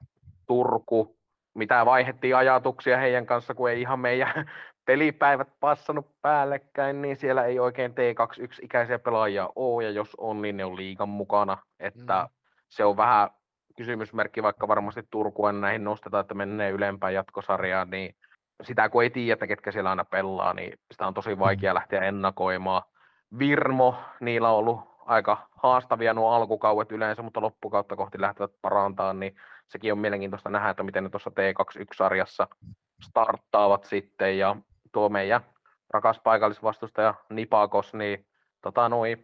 [0.48, 1.18] Turku,
[1.54, 4.34] mitä vaihettiin ajatuksia heidän kanssa, kun ei ihan meidän
[4.86, 10.66] pelipäivät passannut päällekkäin, niin siellä ei oikein T21-ikäisiä pelaajia ole, ja jos on, niin ne
[10.66, 11.58] on liikan mukana.
[11.80, 12.36] Että mm.
[12.70, 13.30] se on vähän
[13.78, 18.16] kysymysmerkki, vaikka varmasti Turkua näihin nostetaan, että menee ylempään jatkosarjaan, niin
[18.64, 21.76] sitä kun ei tiedä, että ketkä siellä aina pelaa, niin sitä on tosi vaikea mm.
[21.76, 22.82] lähteä ennakoimaan.
[23.40, 29.36] Virmo, niillä on ollut aika haastavia nuo alkukauet yleensä, mutta loppukautta kohti lähtevät parantaa, niin
[29.68, 32.48] sekin on mielenkiintoista nähdä, että miten ne tuossa T21-sarjassa
[33.02, 34.56] starttaavat sitten, ja
[34.92, 35.42] tuo meidän
[35.90, 38.26] rakas paikallisvastustaja Nipakos, niin
[38.62, 39.18] tota noi,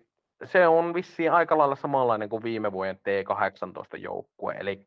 [0.43, 4.86] se on vissiin aika lailla samanlainen kuin viime vuoden T18-joukkue, eli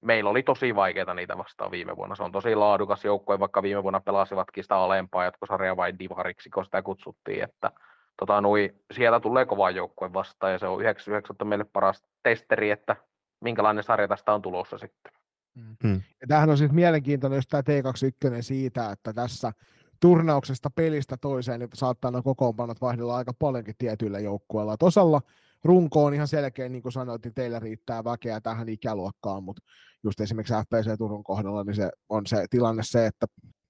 [0.00, 2.14] meillä oli tosi vaikeita niitä vastaan viime vuonna.
[2.14, 6.64] Se on tosi laadukas joukkue, vaikka viime vuonna pelasivatkin sitä alempaa jatkosarjaa vai divariksi, kun
[6.64, 7.70] sitä kutsuttiin, että
[8.18, 12.96] tota, nui, sieltä tulee kova joukkue vastaan ja se on 99 meille paras testeri, että
[13.40, 15.12] minkälainen sarja tästä on tulossa sitten.
[15.54, 15.76] Mm.
[15.82, 16.02] Hmm.
[16.20, 19.52] Ja tämähän on siis mielenkiintoinen jos tämä T21 siitä, että tässä
[20.00, 24.76] turnauksesta pelistä toiseen niin saattaa nämä kokoonpanot vaihdella aika paljonkin tietyillä joukkueilla.
[24.82, 25.22] Osalla
[25.64, 29.62] runko on ihan selkeä, niin kuin sanoit, niin teillä riittää väkeä tähän ikäluokkaan, mutta
[30.02, 33.26] just esimerkiksi FPC Turun kohdalla, niin se on se tilanne se, että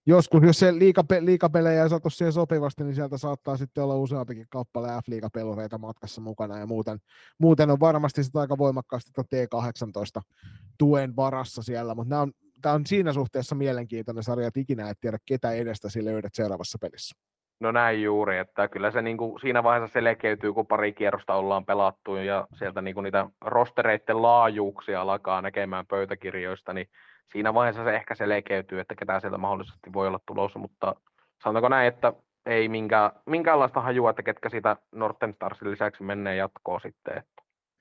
[0.07, 4.47] joskus, jos se liikape, liikapelejä ei saatu siihen sopivasti, niin sieltä saattaa sitten olla useampikin
[4.51, 6.99] kappale F-liikapelureita matkassa mukana, ja muuten,
[7.39, 10.21] muuten on varmasti sitä aika voimakkaasti T18
[10.79, 12.33] tuen varassa siellä, mutta nämä on,
[12.63, 16.79] tämä on siinä suhteessa mielenkiintoinen sarja, että ikinä et tiedä, ketä edestä sille löydät seuraavassa
[16.81, 17.17] pelissä.
[17.61, 21.65] No näin juuri, että kyllä se niin kuin siinä vaiheessa selkeytyy, kun pari kierrosta ollaan
[21.65, 26.89] pelattu ja sieltä niin kuin niitä rostereiden laajuuksia alkaa näkemään pöytäkirjoista, niin
[27.33, 30.95] siinä vaiheessa se ehkä selkeytyy, että ketä sieltä mahdollisesti voi olla tulossa, mutta
[31.43, 32.13] sanotaanko näin, että
[32.47, 37.23] ei minkä, minkäänlaista hajua, että ketkä siitä Norten Starsin lisäksi menee jatkoon sitten.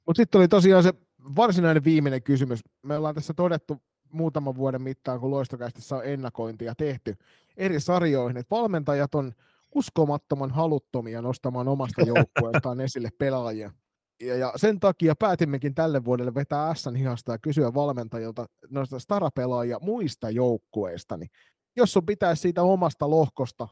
[0.06, 0.94] Mutta sitten oli tosiaan se
[1.36, 2.60] varsinainen viimeinen kysymys.
[2.84, 7.16] Me ollaan tässä todettu muutaman vuoden mittaan, kun loistokästissä on ennakointia tehty
[7.58, 9.32] eri sarjoihin, että valmentajat on
[9.76, 13.72] uskomattoman haluttomia nostamaan omasta joukkueestaan esille pelaajia.
[14.24, 19.80] Ja, ja sen takia päätimmekin tälle vuodelle vetää Sn hihasta ja kysyä valmentajilta noista starapelaajia
[19.82, 21.18] muista joukkueista.
[21.18, 21.30] Niin
[21.78, 23.68] jos sun pitäisi siitä omasta lohkosta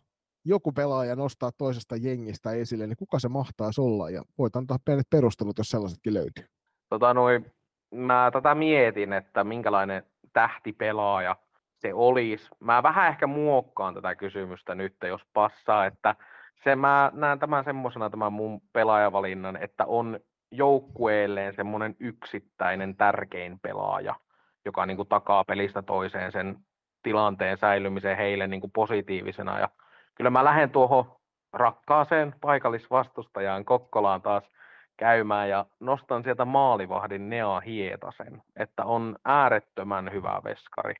[0.45, 4.09] joku pelaaja nostaa toisesta jengistä esille, niin kuka se mahtaisi olla?
[4.09, 6.45] Ja voit antaa pienet perustelut, jos sellaisetkin löytyy.
[6.89, 7.51] Tota noin,
[7.95, 11.35] mä tätä mietin, että minkälainen tähtipelaaja
[11.83, 12.49] se olisi.
[12.59, 16.15] Mä vähän ehkä muokkaan tätä kysymystä nyt, jos passaa, että
[16.63, 20.19] se mä näen tämän semmoisena tämän mun pelaajavalinnan, että on
[20.51, 24.15] joukkueelleen semmoinen yksittäinen tärkein pelaaja,
[24.65, 26.57] joka niin kuin takaa pelistä toiseen sen
[27.03, 29.59] tilanteen säilymisen heille niin kuin positiivisena.
[29.59, 29.69] Ja
[30.15, 31.15] kyllä mä lähden tuohon
[31.53, 34.43] rakkaaseen paikallisvastustajaan Kokkolaan taas
[34.97, 40.93] käymään ja nostan sieltä maalivahdin Nea Hietasen, että on äärettömän hyvä veskari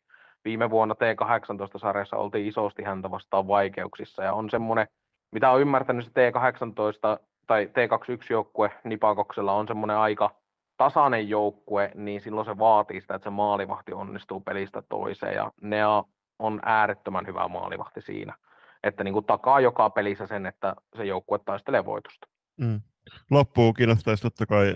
[0.45, 4.87] viime vuonna T18-sarjassa oltiin isosti häntä vastaan vaikeuksissa ja on semmoinen,
[5.31, 10.35] mitä on ymmärtänyt se T18 tai T21-joukkue Nipakoksella on semmoinen aika
[10.77, 16.03] tasainen joukkue, niin silloin se vaatii sitä, että se maalivahti onnistuu pelistä toiseen ja Nea
[16.39, 18.33] on äärettömän hyvä maalivahti siinä,
[18.83, 22.27] että niin kuin takaa joka pelissä sen, että se joukkue taistelee voitosta.
[22.57, 22.81] Mm.
[23.31, 24.75] Loppuun kiinnostaisi totta kai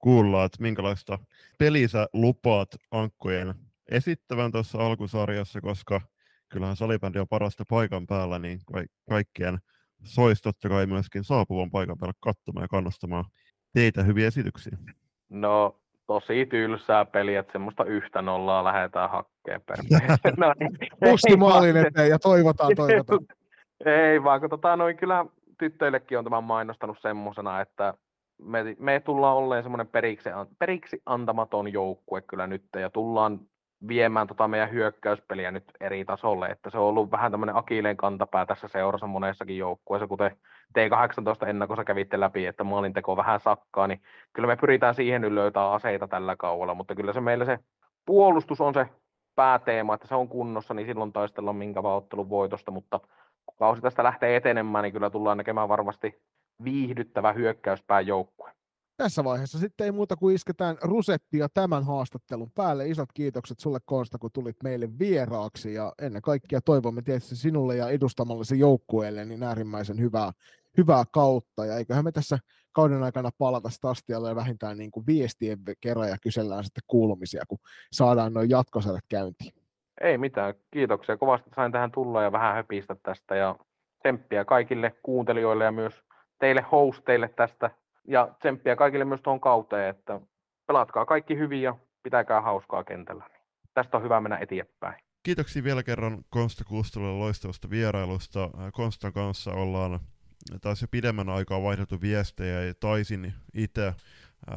[0.00, 1.18] kuulla, että minkälaista
[1.58, 3.54] peliä lupaat ankkojen
[3.90, 6.00] esittävän tuossa alkusarjassa, koska
[6.48, 8.60] kyllähän salibändi on parasta paikan päällä, niin
[9.08, 9.58] kaikkien
[10.04, 13.24] soisi totta kai myöskin saapuvan paikan päällä katsomaan ja kannustamaan
[13.74, 14.78] teitä hyviä esityksiä.
[15.28, 19.76] No tosi tylsää peliä, että semmoista yhtä nollaa lähdetään hakkeen per
[20.36, 20.54] no,
[21.00, 23.20] Pusti maalin eteen ja toivotaan, toivotaan.
[24.10, 25.26] ei vaan, kun tota, noin kyllä
[25.58, 27.94] tyttöillekin on tämän mainostanut semmosena, että
[28.42, 30.28] me, me tullaan olleen semmoinen periksi,
[30.58, 33.40] periksi antamaton joukkue kyllä nyt ja tullaan
[33.88, 38.46] viemään tota meidän hyökkäyspeliä nyt eri tasolle, että se on ollut vähän tämmöinen akileen kantapää
[38.46, 40.36] tässä seurassa monessakin joukkueessa, kuten
[40.78, 44.02] T18 ennakossa kävitte läpi, että maalinteko vähän sakkaa, niin
[44.32, 47.58] kyllä me pyritään siihen nyt löytää aseita tällä kaudella, mutta kyllä se meillä se
[48.06, 48.86] puolustus on se
[49.34, 53.00] pääteema, että se on kunnossa, niin silloin taistellaan minkä vaan voitosta, mutta
[53.46, 56.22] kun kausi tästä lähtee etenemään, niin kyllä tullaan näkemään varmasti
[56.64, 58.57] viihdyttävä hyökkäyspää joukkue.
[58.98, 62.88] Tässä vaiheessa sitten ei muuta kuin isketään rusettia tämän haastattelun päälle.
[62.88, 67.88] Isot kiitokset sulle Konsta, kun tulit meille vieraaksi ja ennen kaikkea toivomme tietysti sinulle ja
[67.88, 70.32] edustamallesi joukkueelle niin äärimmäisen hyvää,
[70.78, 71.66] hyvää kautta.
[71.66, 72.38] Ja eiköhän me tässä
[72.72, 77.58] kauden aikana palata Stastialle vähintään niin kuin viestien kerran ja kysellään sitten kuulumisia, kun
[77.92, 79.52] saadaan noin jatkosarjat käyntiin.
[80.00, 83.56] Ei mitään, kiitoksia kovasti, sain tähän tulla ja vähän höpistä tästä ja
[84.02, 85.94] tsemppiä kaikille kuuntelijoille ja myös
[86.38, 87.70] teille hosteille tästä
[88.08, 90.20] ja tsemppiä kaikille myös tuohon kauteen, että
[90.66, 93.24] pelatkaa kaikki hyvin ja pitäkää hauskaa kentällä.
[93.74, 95.02] Tästä on hyvä mennä eteenpäin.
[95.22, 98.50] Kiitoksia vielä kerran Konsta Kustolle loistavasta vierailusta.
[98.72, 100.00] Konstan kanssa ollaan
[100.60, 103.94] taas jo pidemmän aikaa vaihdettu viestejä ja taisin itse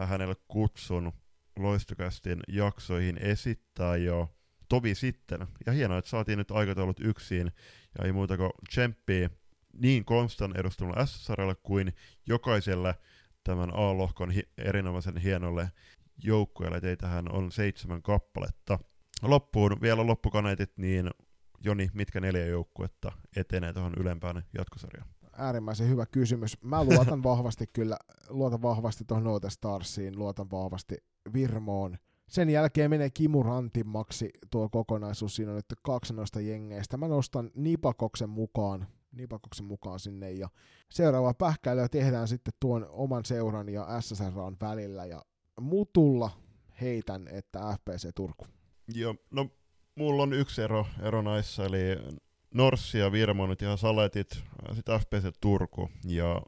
[0.05, 1.11] hänelle kutsun
[1.59, 4.29] loistokästin jaksoihin esittää jo
[4.69, 5.47] tovi sitten.
[5.65, 7.51] Ja hienoa, että saatiin nyt aikataulut yksin
[7.99, 9.29] ja ei muuta kuin tsemppiä
[9.73, 11.93] niin Konstan edustamalla S-sarjalle kuin
[12.27, 12.95] jokaiselle
[13.43, 15.71] tämän A-lohkon hi- erinomaisen hienolle
[16.23, 16.81] joukkueelle.
[16.81, 18.79] Teitähän on seitsemän kappaletta.
[19.21, 21.09] Loppuun vielä loppukaneetit, niin
[21.63, 25.09] Joni, mitkä neljä joukkuetta etenee tuohon ylempään jatkosarjaan?
[25.37, 26.57] Äärimmäisen hyvä kysymys.
[26.63, 27.97] Mä luotan vahvasti kyllä,
[28.29, 30.95] luotan vahvasti tuohon Note Starsiin, luotan vahvasti
[31.33, 31.97] Virmoon.
[32.27, 36.97] Sen jälkeen menee Kimu Rantimmaksi tuo kokonaisuus, siinä on nyt kaksi noista jengeistä.
[36.97, 40.49] Mä nostan Nipakoksen mukaan Nipakoksen mukaan sinne ja
[40.89, 45.21] seuraava pähkäilyä tehdään sitten tuon oman seuran ja SSRn välillä ja
[45.61, 46.31] mutulla
[46.81, 48.45] heitän, että FPC Turku.
[48.93, 49.49] Joo, no
[49.95, 51.81] mulla on yksi ero, ero näissä, eli
[52.53, 54.43] Norssi ja Virmo nyt ihan saletit,
[54.75, 56.41] sitten FPC Turku ja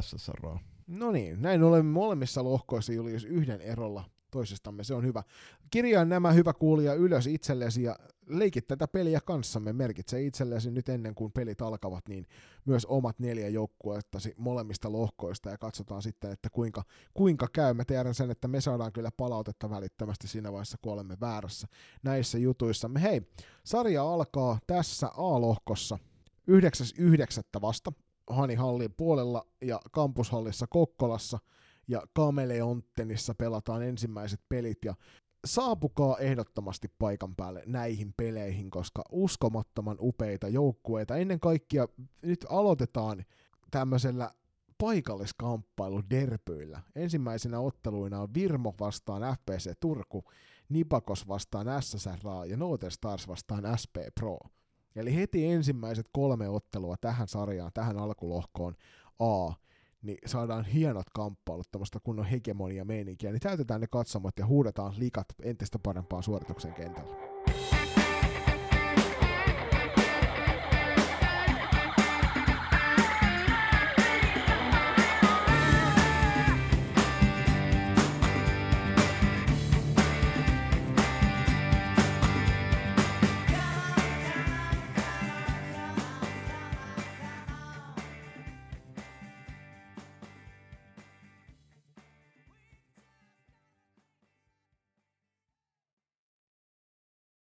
[0.00, 0.46] SSR.
[0.86, 5.22] No niin, näin olemme molemmissa lohkoissa Julius yhden erolla toisistamme, se on hyvä.
[5.70, 11.14] Kirjaa nämä hyvä kuulija ylös itsellesi ja leikit tätä peliä kanssamme, merkitse itsellesi nyt ennen
[11.14, 12.26] kuin pelit alkavat, niin
[12.64, 16.82] myös omat neljä joukkuettasi molemmista lohkoista ja katsotaan sitten, että kuinka,
[17.14, 17.74] kuinka käy.
[17.74, 21.68] Mä tiedän sen, että me saadaan kyllä palautetta välittömästi siinä vaiheessa, kun olemme väärässä
[22.02, 22.90] näissä jutuissa.
[23.02, 23.22] Hei,
[23.64, 25.98] sarja alkaa tässä A-lohkossa
[26.50, 27.60] 9.9.
[27.60, 27.92] vasta
[28.30, 31.38] Hani Hallin puolella ja kampushallissa Kokkolassa–
[31.90, 34.94] ja Kameleonttenissa pelataan ensimmäiset pelit ja
[35.44, 41.16] saapukaa ehdottomasti paikan päälle näihin peleihin, koska uskomattoman upeita joukkueita.
[41.16, 41.88] Ennen kaikkea
[42.22, 43.24] nyt aloitetaan
[43.70, 44.30] tämmöisellä
[44.78, 46.82] paikalliskamppailu derpyillä.
[46.94, 50.24] Ensimmäisenä otteluina on Virmo vastaan FPC Turku,
[50.68, 54.38] Nipakos vastaan SSR ja Note Stars vastaan SP Pro.
[54.96, 58.74] Eli heti ensimmäiset kolme ottelua tähän sarjaan, tähän alkulohkoon
[59.18, 59.52] A
[60.02, 65.26] niin saadaan hienot kamppailut, tämmöistä kunnon hegemonia meininkiä, niin täytetään ne katsomat ja huudetaan likat
[65.42, 67.29] entistä parempaan suorituksen kentällä.